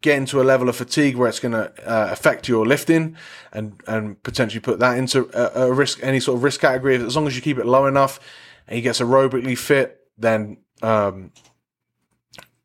getting 0.00 0.26
to 0.26 0.40
a 0.40 0.44
level 0.44 0.68
of 0.68 0.76
fatigue 0.76 1.16
where 1.16 1.28
it's 1.28 1.40
going 1.40 1.52
to 1.52 1.72
uh, 1.90 2.08
affect 2.10 2.46
your 2.46 2.66
lifting 2.66 3.16
and 3.52 3.80
and 3.86 4.22
potentially 4.22 4.60
put 4.60 4.78
that 4.78 4.98
into 4.98 5.30
a, 5.32 5.64
a, 5.64 5.72
risk 5.72 5.98
any 6.02 6.20
sort 6.20 6.36
of 6.36 6.42
risk 6.42 6.60
category 6.60 6.94
as 6.96 7.16
long 7.16 7.26
as 7.26 7.34
you 7.34 7.40
keep 7.40 7.56
it 7.56 7.64
low 7.64 7.86
enough 7.86 8.20
and 8.68 8.76
he 8.76 8.82
gets 8.82 9.00
aerobically 9.00 9.56
fit 9.56 10.00
then 10.18 10.58
um, 10.82 11.32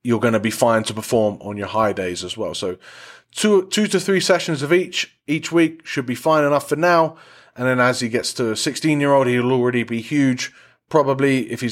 you're 0.03 0.19
going 0.19 0.33
to 0.33 0.39
be 0.39 0.51
fine 0.51 0.83
to 0.83 0.93
perform 0.93 1.37
on 1.41 1.55
your 1.55 1.67
high 1.67 1.93
days 1.93 2.25
as 2.25 2.35
well 2.35 2.53
so 2.53 2.77
two 3.31 3.67
two 3.67 3.87
to 3.87 3.99
three 3.99 4.19
sessions 4.19 4.61
of 4.61 4.73
each 4.73 5.17
each 5.27 5.51
week 5.51 5.85
should 5.85 6.05
be 6.05 6.15
fine 6.15 6.43
enough 6.43 6.67
for 6.67 6.75
now. 6.75 7.15
And 7.55 7.67
then 7.67 7.79
as 7.79 7.99
he 7.99 8.09
gets 8.09 8.33
to 8.35 8.51
a 8.51 8.55
16 8.55 8.99
year 8.99 9.13
old, 9.13 9.27
he'll 9.27 9.51
already 9.51 9.83
be 9.83 10.01
huge. 10.01 10.53
Probably 10.87 11.51
if 11.51 11.61
he 11.61 11.69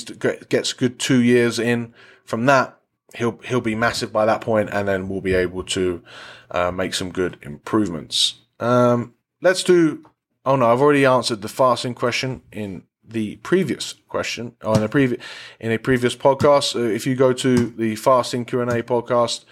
gets 0.50 0.74
good 0.74 1.00
two 1.00 1.22
years 1.22 1.60
in 1.60 1.94
from 2.26 2.46
that, 2.48 2.77
he'll 3.16 3.40
he'll 3.44 3.62
be 3.62 3.76
massive 3.76 4.12
by 4.12 4.26
that 4.26 4.42
point, 4.42 4.70
and 4.72 4.88
then 4.88 5.10
we'll 5.10 5.22
be 5.22 5.34
able 5.34 5.64
to 5.64 6.04
uh, 6.52 6.72
make 6.72 6.94
some 6.94 7.12
good 7.12 7.38
improvements. 7.42 8.36
Um, 8.60 9.14
let's 9.42 9.64
do. 9.64 10.06
Oh 10.46 10.56
no, 10.56 10.72
I've 10.72 10.82
already 10.82 11.06
answered 11.06 11.42
the 11.42 11.50
fasting 11.50 11.94
question 11.94 12.42
in 12.52 12.84
the 13.04 13.38
previous 13.38 13.96
question 14.08 14.56
or 14.64 14.76
in 14.78 14.84
a 14.84 14.90
previous 14.90 15.22
in 15.60 15.72
a 15.72 15.78
previous 15.78 16.16
podcast. 16.16 16.76
If 16.76 17.06
you 17.08 17.16
go 17.16 17.34
to 17.34 17.68
the 17.68 17.96
fasting 17.96 18.46
Q 18.46 18.62
and 18.62 18.72
A 18.72 18.84
podcast 18.84 19.46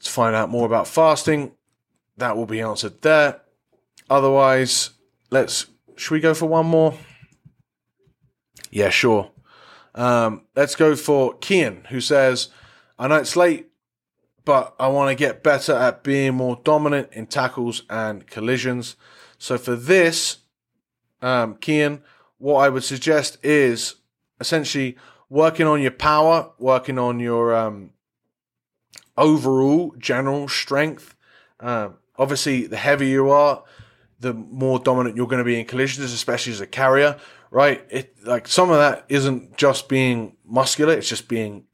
to 0.00 0.10
find 0.10 0.34
out 0.34 0.50
more 0.50 0.66
about 0.66 0.86
fasting, 0.86 1.52
that 2.16 2.36
will 2.36 2.46
be 2.46 2.60
answered 2.60 3.02
there. 3.02 3.40
Otherwise, 4.10 4.90
let's. 5.30 5.66
Should 5.96 6.14
we 6.14 6.20
go 6.20 6.32
for 6.32 6.46
one 6.46 6.66
more? 6.66 6.94
Yeah, 8.70 8.90
sure. 8.90 9.32
Um, 9.94 10.42
let's 10.54 10.76
go 10.76 10.94
for 10.94 11.34
Kian, 11.38 11.86
who 11.88 12.00
says, 12.00 12.48
"I 12.98 13.08
know 13.08 13.16
it's 13.16 13.36
late, 13.36 13.68
but 14.44 14.74
I 14.78 14.88
want 14.88 15.10
to 15.10 15.14
get 15.14 15.42
better 15.42 15.72
at 15.74 16.02
being 16.02 16.34
more 16.34 16.60
dominant 16.64 17.10
in 17.12 17.26
tackles 17.26 17.82
and 17.88 18.26
collisions." 18.26 18.96
So 19.38 19.56
for 19.58 19.76
this, 19.76 20.38
um, 21.22 21.56
Kian, 21.56 22.02
what 22.38 22.64
I 22.64 22.68
would 22.68 22.84
suggest 22.84 23.38
is 23.44 23.96
essentially 24.40 24.96
working 25.28 25.66
on 25.66 25.80
your 25.80 25.90
power, 25.90 26.50
working 26.58 26.98
on 26.98 27.20
your 27.20 27.54
um, 27.54 27.90
overall 29.16 29.94
general 29.98 30.48
strength. 30.48 31.14
Um, 31.60 31.96
obviously, 32.16 32.66
the 32.66 32.76
heavier 32.76 33.08
you 33.08 33.30
are, 33.30 33.64
the 34.20 34.32
more 34.32 34.78
dominant 34.78 35.16
you're 35.16 35.26
going 35.26 35.38
to 35.38 35.44
be 35.44 35.58
in 35.58 35.66
collisions, 35.66 36.12
especially 36.12 36.52
as 36.52 36.60
a 36.60 36.66
carrier, 36.66 37.18
right? 37.50 37.84
It 37.90 38.14
like 38.24 38.48
some 38.48 38.70
of 38.70 38.76
that 38.76 39.04
isn't 39.08 39.56
just 39.56 39.88
being 39.88 40.36
muscular; 40.44 40.94
it's 40.94 41.08
just 41.08 41.28
being 41.28 41.64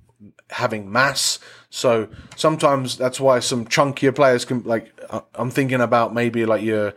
having 0.50 0.90
mass. 0.90 1.38
So 1.70 2.08
sometimes 2.36 2.96
that's 2.96 3.20
why 3.20 3.40
some 3.40 3.66
chunkier 3.66 4.14
players 4.14 4.44
can 4.44 4.62
like. 4.62 4.92
Uh, 5.10 5.20
I'm 5.34 5.50
thinking 5.50 5.80
about 5.80 6.14
maybe 6.14 6.46
like 6.46 6.62
your 6.62 6.94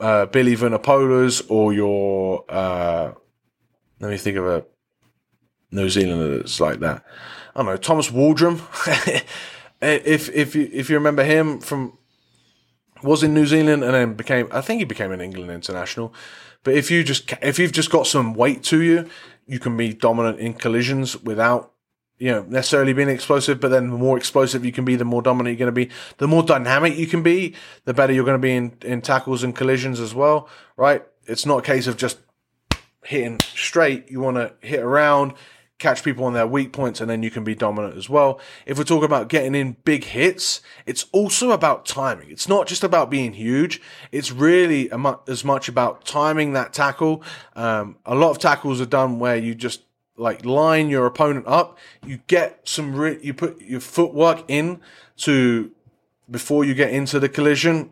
uh, 0.00 0.26
Billy 0.26 0.56
Vunipolas 0.56 1.42
or 1.48 1.72
your 1.72 2.44
uh, 2.48 3.12
let 4.00 4.10
me 4.10 4.16
think 4.16 4.36
of 4.36 4.46
a 4.46 4.64
New 5.70 5.88
Zealander 5.88 6.38
that's 6.38 6.60
like 6.60 6.80
that. 6.80 7.04
I 7.54 7.60
don't 7.60 7.66
know 7.66 7.76
Thomas 7.76 8.10
Waldrom. 8.10 8.60
if 9.82 10.28
if 10.30 10.54
you 10.54 10.70
if 10.72 10.88
you 10.88 10.96
remember 10.96 11.24
him 11.24 11.60
from 11.60 11.98
was 13.02 13.22
in 13.22 13.34
New 13.34 13.46
Zealand 13.46 13.84
and 13.84 13.94
then 13.94 14.14
became 14.14 14.48
I 14.50 14.60
think 14.60 14.78
he 14.78 14.84
became 14.84 15.12
an 15.12 15.20
England 15.20 15.50
international. 15.50 16.14
But 16.62 16.74
if 16.74 16.90
you 16.90 17.04
just 17.04 17.32
if 17.42 17.58
you've 17.58 17.72
just 17.72 17.90
got 17.90 18.06
some 18.06 18.34
weight 18.34 18.62
to 18.64 18.82
you, 18.82 19.08
you 19.46 19.58
can 19.58 19.76
be 19.76 19.92
dominant 19.92 20.38
in 20.38 20.54
collisions 20.54 21.22
without 21.22 21.73
you 22.18 22.30
know 22.30 22.42
necessarily 22.44 22.92
being 22.92 23.08
explosive. 23.08 23.60
But 23.60 23.68
then 23.68 23.90
the 23.90 23.98
more 23.98 24.16
explosive 24.16 24.64
you 24.64 24.72
can 24.72 24.84
be, 24.84 24.96
the 24.96 25.04
more 25.04 25.22
dominant 25.22 25.58
you're 25.58 25.66
going 25.66 25.74
to 25.74 25.86
be. 25.86 25.92
The 26.18 26.28
more 26.28 26.42
dynamic 26.42 26.96
you 26.96 27.06
can 27.06 27.22
be, 27.22 27.54
the 27.84 27.94
better 27.94 28.12
you're 28.12 28.24
going 28.24 28.40
to 28.40 28.42
be 28.42 28.54
in, 28.54 28.76
in 28.82 29.02
tackles 29.02 29.42
and 29.42 29.54
collisions 29.54 30.00
as 30.00 30.14
well. 30.14 30.48
Right? 30.76 31.04
It's 31.26 31.46
not 31.46 31.58
a 31.58 31.62
case 31.62 31.86
of 31.86 31.96
just 31.96 32.18
hitting 33.04 33.40
straight. 33.40 34.10
You 34.10 34.20
want 34.20 34.36
to 34.36 34.52
hit 34.66 34.80
around 34.80 35.34
catch 35.78 36.04
people 36.04 36.24
on 36.24 36.32
their 36.32 36.46
weak 36.46 36.72
points 36.72 37.00
and 37.00 37.10
then 37.10 37.22
you 37.22 37.30
can 37.30 37.44
be 37.44 37.54
dominant 37.54 37.96
as 37.96 38.08
well. 38.08 38.40
If 38.64 38.78
we're 38.78 38.84
talking 38.84 39.04
about 39.04 39.28
getting 39.28 39.54
in 39.54 39.76
big 39.84 40.04
hits, 40.04 40.60
it's 40.86 41.06
also 41.12 41.50
about 41.50 41.84
timing. 41.84 42.30
It's 42.30 42.48
not 42.48 42.66
just 42.66 42.84
about 42.84 43.10
being 43.10 43.32
huge. 43.32 43.82
It's 44.12 44.30
really 44.30 44.90
as 45.28 45.44
much 45.44 45.68
about 45.68 46.04
timing 46.04 46.52
that 46.52 46.72
tackle. 46.72 47.22
Um, 47.56 47.96
a 48.06 48.14
lot 48.14 48.30
of 48.30 48.38
tackles 48.38 48.80
are 48.80 48.86
done 48.86 49.18
where 49.18 49.36
you 49.36 49.54
just 49.54 49.82
like 50.16 50.44
line 50.44 50.88
your 50.88 51.06
opponent 51.06 51.46
up. 51.46 51.78
You 52.04 52.20
get 52.26 52.60
some, 52.64 52.94
re- 52.94 53.18
you 53.22 53.34
put 53.34 53.60
your 53.60 53.80
footwork 53.80 54.44
in 54.48 54.80
to 55.18 55.70
before 56.30 56.64
you 56.64 56.74
get 56.74 56.90
into 56.90 57.20
the 57.20 57.28
collision. 57.28 57.90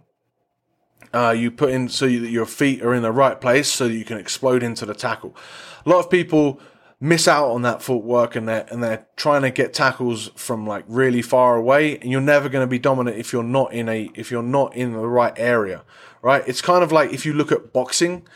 Uh, 1.12 1.34
you 1.36 1.50
put 1.50 1.70
in 1.70 1.88
so 1.88 2.06
that 2.06 2.30
your 2.30 2.46
feet 2.46 2.82
are 2.82 2.94
in 2.94 3.02
the 3.02 3.12
right 3.12 3.38
place 3.40 3.68
so 3.68 3.84
you 3.84 4.04
can 4.04 4.16
explode 4.16 4.62
into 4.62 4.86
the 4.86 4.94
tackle. 4.94 5.36
A 5.84 5.88
lot 5.88 5.98
of 5.98 6.10
people 6.10 6.58
miss 7.02 7.26
out 7.26 7.50
on 7.50 7.62
that 7.62 7.82
footwork 7.82 8.36
and 8.36 8.48
they're 8.48 8.64
and 8.70 8.80
they're 8.80 9.04
trying 9.16 9.42
to 9.42 9.50
get 9.50 9.74
tackles 9.74 10.30
from 10.36 10.64
like 10.64 10.84
really 10.86 11.20
far 11.20 11.56
away 11.56 11.98
and 11.98 12.12
you're 12.12 12.20
never 12.20 12.48
going 12.48 12.62
to 12.62 12.70
be 12.70 12.78
dominant 12.78 13.16
if 13.16 13.32
you're 13.32 13.42
not 13.42 13.72
in 13.72 13.88
a 13.88 14.08
if 14.14 14.30
you're 14.30 14.40
not 14.40 14.72
in 14.76 14.92
the 14.92 15.08
right 15.08 15.34
area 15.36 15.82
right 16.22 16.42
it's 16.46 16.62
kind 16.62 16.82
of 16.82 16.90
like 16.90 17.12
if 17.12 17.26
you 17.26 17.32
look 17.32 17.52
at 17.52 17.72
boxing 17.72 18.26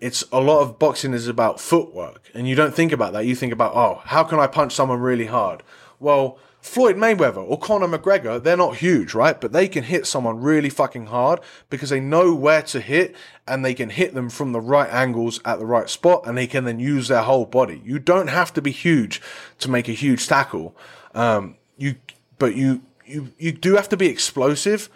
it's 0.00 0.24
a 0.32 0.40
lot 0.40 0.60
of 0.60 0.78
boxing 0.78 1.12
is 1.12 1.28
about 1.28 1.60
footwork 1.60 2.30
and 2.34 2.48
you 2.48 2.54
don't 2.54 2.74
think 2.74 2.92
about 2.92 3.12
that 3.12 3.26
you 3.26 3.34
think 3.34 3.52
about 3.52 3.74
oh 3.74 4.00
how 4.06 4.24
can 4.24 4.38
i 4.38 4.46
punch 4.46 4.72
someone 4.72 5.00
really 5.00 5.26
hard 5.26 5.62
well 6.00 6.38
Floyd 6.62 6.94
Mayweather 6.94 7.44
or 7.44 7.58
Conor 7.58 7.88
McGregor, 7.88 8.40
they're 8.40 8.56
not 8.56 8.76
huge, 8.76 9.14
right? 9.14 9.38
But 9.38 9.52
they 9.52 9.66
can 9.66 9.82
hit 9.82 10.06
someone 10.06 10.40
really 10.40 10.70
fucking 10.70 11.06
hard 11.06 11.40
because 11.68 11.90
they 11.90 11.98
know 11.98 12.32
where 12.36 12.62
to 12.62 12.80
hit 12.80 13.16
and 13.48 13.64
they 13.64 13.74
can 13.74 13.90
hit 13.90 14.14
them 14.14 14.30
from 14.30 14.52
the 14.52 14.60
right 14.60 14.88
angles 14.88 15.40
at 15.44 15.58
the 15.58 15.66
right 15.66 15.90
spot 15.90 16.24
and 16.24 16.38
they 16.38 16.46
can 16.46 16.62
then 16.62 16.78
use 16.78 17.08
their 17.08 17.22
whole 17.22 17.46
body. 17.46 17.82
You 17.84 17.98
don't 17.98 18.28
have 18.28 18.54
to 18.54 18.62
be 18.62 18.70
huge 18.70 19.20
to 19.58 19.68
make 19.68 19.88
a 19.88 19.92
huge 19.92 20.28
tackle. 20.28 20.76
Um, 21.16 21.56
you, 21.76 21.96
but 22.38 22.54
you, 22.54 22.82
you, 23.04 23.32
you 23.38 23.50
do 23.50 23.74
have 23.74 23.88
to 23.88 23.96
be 23.96 24.06
explosive, 24.06 24.88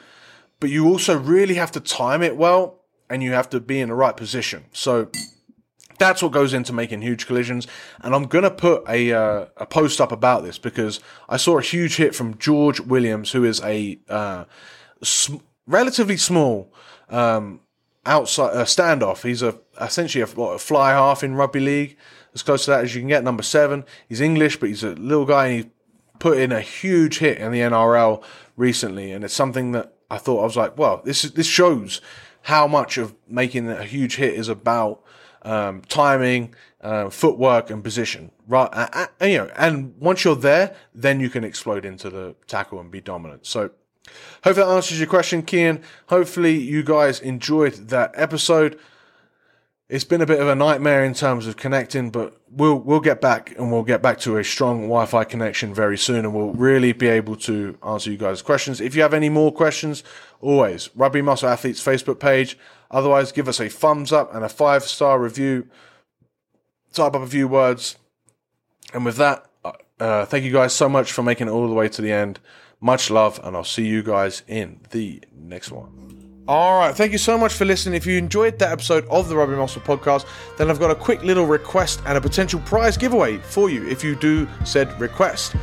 but 0.61 0.71
you 0.71 0.87
also 0.87 1.19
really 1.19 1.55
have 1.55 1.73
to 1.73 1.81
time 1.81 2.23
it 2.23 2.37
well 2.37 2.81
and 3.09 3.23
you 3.23 3.33
have 3.33 3.49
to 3.51 3.61
be 3.61 3.81
in 3.81 3.88
the 3.88 3.95
right 3.95 4.16
position. 4.16 4.64
So, 4.73 5.09
that's 5.99 6.23
what 6.23 6.33
goes 6.33 6.53
into 6.53 6.73
making 6.73 7.03
huge 7.03 7.27
collisions. 7.27 7.66
And 8.01 8.14
I'm 8.14 8.25
going 8.25 8.45
to 8.45 8.51
put 8.51 8.85
a, 8.88 9.12
uh, 9.12 9.47
a 9.57 9.66
post 9.66 10.01
up 10.01 10.12
about 10.12 10.42
this 10.42 10.59
because 10.59 11.01
I 11.29 11.37
saw 11.37 11.59
a 11.59 11.62
huge 11.62 11.97
hit 11.97 12.14
from 12.14 12.38
George 12.38 12.81
Williams, 12.81 13.33
who 13.33 13.45
is 13.45 13.61
a 13.62 13.99
uh, 14.09 14.45
sm- 15.03 15.37
relatively 15.66 16.16
small 16.16 16.73
um, 17.09 17.61
outside 18.05 18.55
uh, 18.55 18.64
standoff. 18.64 19.23
He's 19.23 19.42
a 19.42 19.59
essentially 19.81 20.23
a, 20.23 20.27
what, 20.27 20.53
a, 20.53 20.59
fly 20.59 20.92
half 20.92 21.23
in 21.23 21.35
rugby 21.35 21.61
league, 21.61 21.97
as 22.35 22.42
close 22.42 22.64
to 22.66 22.73
that 22.73 22.85
as 22.85 22.95
you 22.95 23.01
can 23.01 23.09
get. 23.09 23.25
Number 23.25 23.42
seven. 23.42 23.85
He's 24.09 24.21
English, 24.21 24.59
but 24.59 24.69
he's 24.69 24.85
a 24.85 24.90
little 24.90 25.27
guy, 25.27 25.47
and 25.47 25.64
he 25.64 25.71
put 26.19 26.38
in 26.38 26.53
a 26.53 26.61
huge 26.61 27.19
hit 27.19 27.38
in 27.38 27.53
the 27.53 27.61
NRL 27.61 28.23
recently. 28.57 29.12
And 29.12 29.25
it's 29.25 29.35
something 29.35 29.73
that 29.73 29.95
I 30.11 30.19
thought 30.19 30.40
I 30.40 30.45
was 30.45 30.57
like, 30.57 30.79
well, 30.79 31.03
this 31.05 31.25
is, 31.25 31.33
this 31.33 31.47
shows 31.47 32.01
how 32.42 32.66
much 32.66 32.97
of 32.97 33.14
making 33.29 33.69
a 33.69 33.85
huge 33.85 34.16
hit 34.16 34.35
is 34.35 34.49
about 34.49 35.03
um, 35.42 35.83
timing, 35.88 36.55
uh, 36.81 37.11
footwork, 37.11 37.71
and 37.71 37.83
position. 37.83 38.31
Right, 38.47 38.69
uh, 38.73 39.07
uh, 39.21 39.25
you 39.25 39.38
know, 39.38 39.51
and 39.57 39.97
once 39.99 40.25
you're 40.25 40.37
there, 40.37 40.77
then 40.95 41.19
you 41.19 41.29
can 41.29 41.42
explode 41.42 41.85
into 41.85 42.11
the 42.11 42.35
tackle 42.47 42.79
and 42.79 42.90
be 42.90 43.01
dominant. 43.01 43.47
So, 43.47 43.71
hopefully 44.45 44.66
that 44.66 44.73
answers 44.73 44.99
your 45.01 45.09
question, 45.09 45.42
Kian. 45.42 45.83
Hopefully 46.09 46.57
you 46.57 46.85
guys 46.85 47.19
enjoyed 47.21 47.75
that 47.88 48.12
episode. 48.14 48.79
It's 49.88 50.03
been 50.03 50.20
a 50.20 50.27
bit 50.27 50.40
of 50.40 50.49
a 50.49 50.57
nightmare 50.57 51.05
in 51.05 51.14
terms 51.14 51.46
of 51.46 51.57
connecting, 51.57 52.11
but 52.11 52.40
we'll 52.51 52.75
we'll 52.75 52.99
get 52.99 53.20
back 53.20 53.57
and 53.57 53.70
we'll 53.70 53.85
get 53.85 54.03
back 54.03 54.18
to 54.20 54.37
a 54.37 54.42
strong 54.42 54.83
Wi-Fi 54.83 55.22
connection 55.25 55.72
very 55.72 55.96
soon, 55.96 56.25
and 56.25 56.35
we'll 56.35 56.53
really 56.55 56.92
be 56.92 57.07
able 57.07 57.37
to 57.37 57.79
answer 57.87 58.11
you 58.11 58.16
guys' 58.16 58.42
questions. 58.42 58.81
If 58.81 58.96
you 58.96 59.03
have 59.03 59.14
any 59.14 59.29
more 59.29 59.53
questions, 59.53 60.02
always 60.40 60.90
Rugby 60.96 61.23
Muscle 61.23 61.48
Athletes 61.48 61.85
Facebook 61.85 62.19
page. 62.19 62.58
Otherwise, 62.90 63.31
give 63.31 63.46
us 63.46 63.60
a 63.60 63.69
thumbs 63.69 64.13
up 64.13 64.35
and 64.35 64.44
a 64.44 64.48
five 64.48 64.83
star 64.83 65.21
review. 65.21 65.69
Type 66.92 67.15
up 67.15 67.23
a 67.23 67.27
few 67.27 67.46
words. 67.46 67.96
And 68.92 69.04
with 69.04 69.17
that, 69.19 69.46
uh, 70.00 70.25
thank 70.25 70.44
you 70.44 70.52
guys 70.52 70.73
so 70.73 70.88
much 70.88 71.13
for 71.13 71.23
making 71.23 71.46
it 71.46 71.50
all 71.50 71.69
the 71.69 71.75
way 71.75 71.88
to 71.88 72.02
the 72.02 72.13
end. 72.13 72.40
Much 72.81 73.08
love, 73.08 73.40
and 73.44 73.56
I'll 73.56 73.65
see 73.65 73.87
you 73.87 74.02
guys 74.02 74.42
in 74.48 74.81
the 74.90 75.23
next 75.33 75.71
one. 75.71 76.15
All 76.49 76.79
right, 76.79 76.94
thank 76.94 77.11
you 77.11 77.19
so 77.19 77.37
much 77.37 77.53
for 77.53 77.65
listening. 77.65 77.97
If 77.97 78.07
you 78.07 78.17
enjoyed 78.17 78.61
that 78.61 78.71
episode 78.71 79.05
of 79.09 79.29
the 79.29 79.35
Rugby 79.35 79.57
Muscle 79.57 79.83
podcast, 79.83 80.27
then 80.57 80.71
I've 80.71 80.79
got 80.79 80.92
a 80.92 80.94
quick 80.94 81.25
little 81.25 81.44
request 81.44 82.01
and 82.07 82.17
a 82.17 82.21
potential 82.21 82.61
prize 82.61 82.97
giveaway 82.97 83.38
for 83.38 83.69
you 83.69 83.85
if 83.88 84.05
you 84.05 84.15
do 84.15 84.47
said 84.65 85.01
request. 85.01 85.57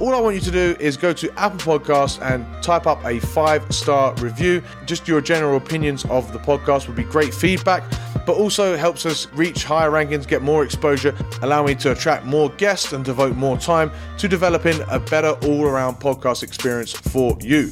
All 0.00 0.14
I 0.14 0.20
want 0.20 0.36
you 0.36 0.40
to 0.40 0.50
do 0.50 0.76
is 0.80 0.96
go 0.96 1.12
to 1.12 1.30
Apple 1.38 1.78
Podcasts 1.78 2.22
and 2.22 2.46
type 2.62 2.86
up 2.86 3.04
a 3.04 3.20
five 3.20 3.70
star 3.70 4.14
review. 4.14 4.62
Just 4.86 5.06
your 5.06 5.20
general 5.20 5.58
opinions 5.58 6.06
of 6.06 6.32
the 6.32 6.38
podcast 6.38 6.86
would 6.86 6.96
be 6.96 7.04
great 7.04 7.34
feedback, 7.34 7.84
but 8.24 8.34
also 8.34 8.78
helps 8.78 9.04
us 9.04 9.30
reach 9.34 9.64
higher 9.64 9.90
rankings, 9.90 10.26
get 10.26 10.40
more 10.40 10.64
exposure, 10.64 11.14
allow 11.42 11.62
me 11.66 11.74
to 11.74 11.92
attract 11.92 12.24
more 12.24 12.48
guests 12.52 12.94
and 12.94 13.04
devote 13.04 13.36
more 13.36 13.58
time 13.58 13.90
to 14.16 14.26
developing 14.26 14.80
a 14.88 14.98
better 14.98 15.32
all 15.46 15.64
around 15.64 15.96
podcast 15.96 16.42
experience 16.42 16.92
for 16.92 17.36
you. 17.42 17.70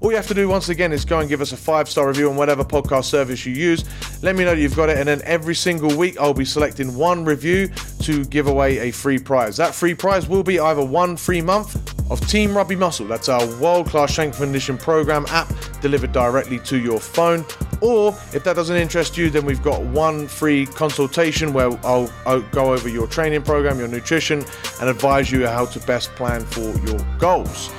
All 0.00 0.10
you 0.10 0.16
have 0.16 0.28
to 0.28 0.34
do 0.34 0.48
once 0.48 0.70
again 0.70 0.92
is 0.92 1.04
go 1.04 1.18
and 1.18 1.28
give 1.28 1.42
us 1.42 1.52
a 1.52 1.58
five 1.58 1.86
star 1.86 2.08
review 2.08 2.30
on 2.30 2.36
whatever 2.36 2.64
podcast 2.64 3.04
service 3.04 3.44
you 3.44 3.52
use. 3.52 3.84
Let 4.22 4.34
me 4.34 4.44
know 4.44 4.52
you've 4.52 4.76
got 4.76 4.88
it, 4.88 4.96
and 4.96 5.06
then 5.06 5.20
every 5.24 5.54
single 5.54 5.94
week 5.94 6.18
I'll 6.18 6.32
be 6.32 6.46
selecting 6.46 6.96
one 6.96 7.22
review 7.22 7.68
to 8.02 8.24
give 8.24 8.46
away 8.46 8.78
a 8.78 8.92
free 8.92 9.18
prize. 9.18 9.58
That 9.58 9.74
free 9.74 9.94
prize 9.94 10.26
will 10.26 10.42
be 10.42 10.58
either 10.58 10.82
one 10.82 11.18
free 11.18 11.42
month 11.42 11.76
of 12.10 12.26
Team 12.28 12.56
Rugby 12.56 12.76
Muscle. 12.76 13.06
That's 13.06 13.28
our 13.28 13.44
world 13.60 13.88
class 13.88 14.12
strength 14.12 14.38
condition 14.38 14.78
program 14.78 15.26
app 15.28 15.52
delivered 15.82 16.12
directly 16.12 16.60
to 16.60 16.78
your 16.78 16.98
phone. 16.98 17.44
Or 17.82 18.08
if 18.32 18.42
that 18.44 18.56
doesn't 18.56 18.76
interest 18.76 19.18
you, 19.18 19.28
then 19.28 19.44
we've 19.44 19.62
got 19.62 19.82
one 19.82 20.26
free 20.26 20.64
consultation 20.64 21.52
where 21.52 21.70
I'll, 21.84 22.10
I'll, 22.24 22.42
go 22.52 22.72
over 22.72 22.88
your 22.88 23.06
training 23.06 23.42
program, 23.42 23.78
your 23.78 23.88
nutrition, 23.88 24.44
and 24.80 24.88
advise 24.88 25.30
you 25.30 25.46
how 25.46 25.66
to 25.66 25.80
best 25.80 26.10
plan 26.14 26.40
for 26.44 26.72
your 26.86 26.98
goals. 27.18 27.70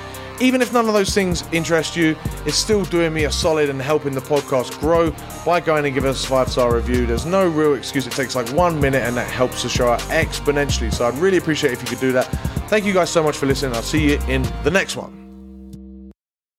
Even 0.42 0.60
if 0.60 0.72
none 0.72 0.88
of 0.88 0.92
those 0.92 1.14
things 1.14 1.44
interest 1.52 1.94
you, 1.94 2.16
it's 2.44 2.56
still 2.56 2.84
doing 2.84 3.14
me 3.14 3.24
a 3.24 3.30
solid 3.30 3.70
and 3.70 3.80
helping 3.80 4.12
the 4.12 4.20
podcast 4.20 4.76
grow 4.80 5.14
by 5.46 5.60
going 5.60 5.84
and 5.84 5.94
giving 5.94 6.10
us 6.10 6.24
a 6.24 6.28
five 6.28 6.50
star 6.50 6.74
review. 6.74 7.06
There's 7.06 7.24
no 7.24 7.48
real 7.48 7.74
excuse. 7.74 8.08
It 8.08 8.12
takes 8.12 8.34
like 8.34 8.48
one 8.48 8.80
minute 8.80 9.02
and 9.02 9.16
that 9.16 9.30
helps 9.30 9.62
the 9.62 9.68
show 9.68 9.88
out 9.88 10.00
exponentially. 10.00 10.92
So 10.92 11.06
I'd 11.06 11.14
really 11.18 11.36
appreciate 11.36 11.72
if 11.72 11.80
you 11.80 11.86
could 11.86 12.00
do 12.00 12.10
that. 12.12 12.24
Thank 12.68 12.84
you 12.84 12.92
guys 12.92 13.08
so 13.08 13.22
much 13.22 13.36
for 13.36 13.46
listening. 13.46 13.76
I'll 13.76 13.82
see 13.82 14.10
you 14.10 14.18
in 14.26 14.42
the 14.64 14.70
next 14.70 14.96
one. 14.96 15.21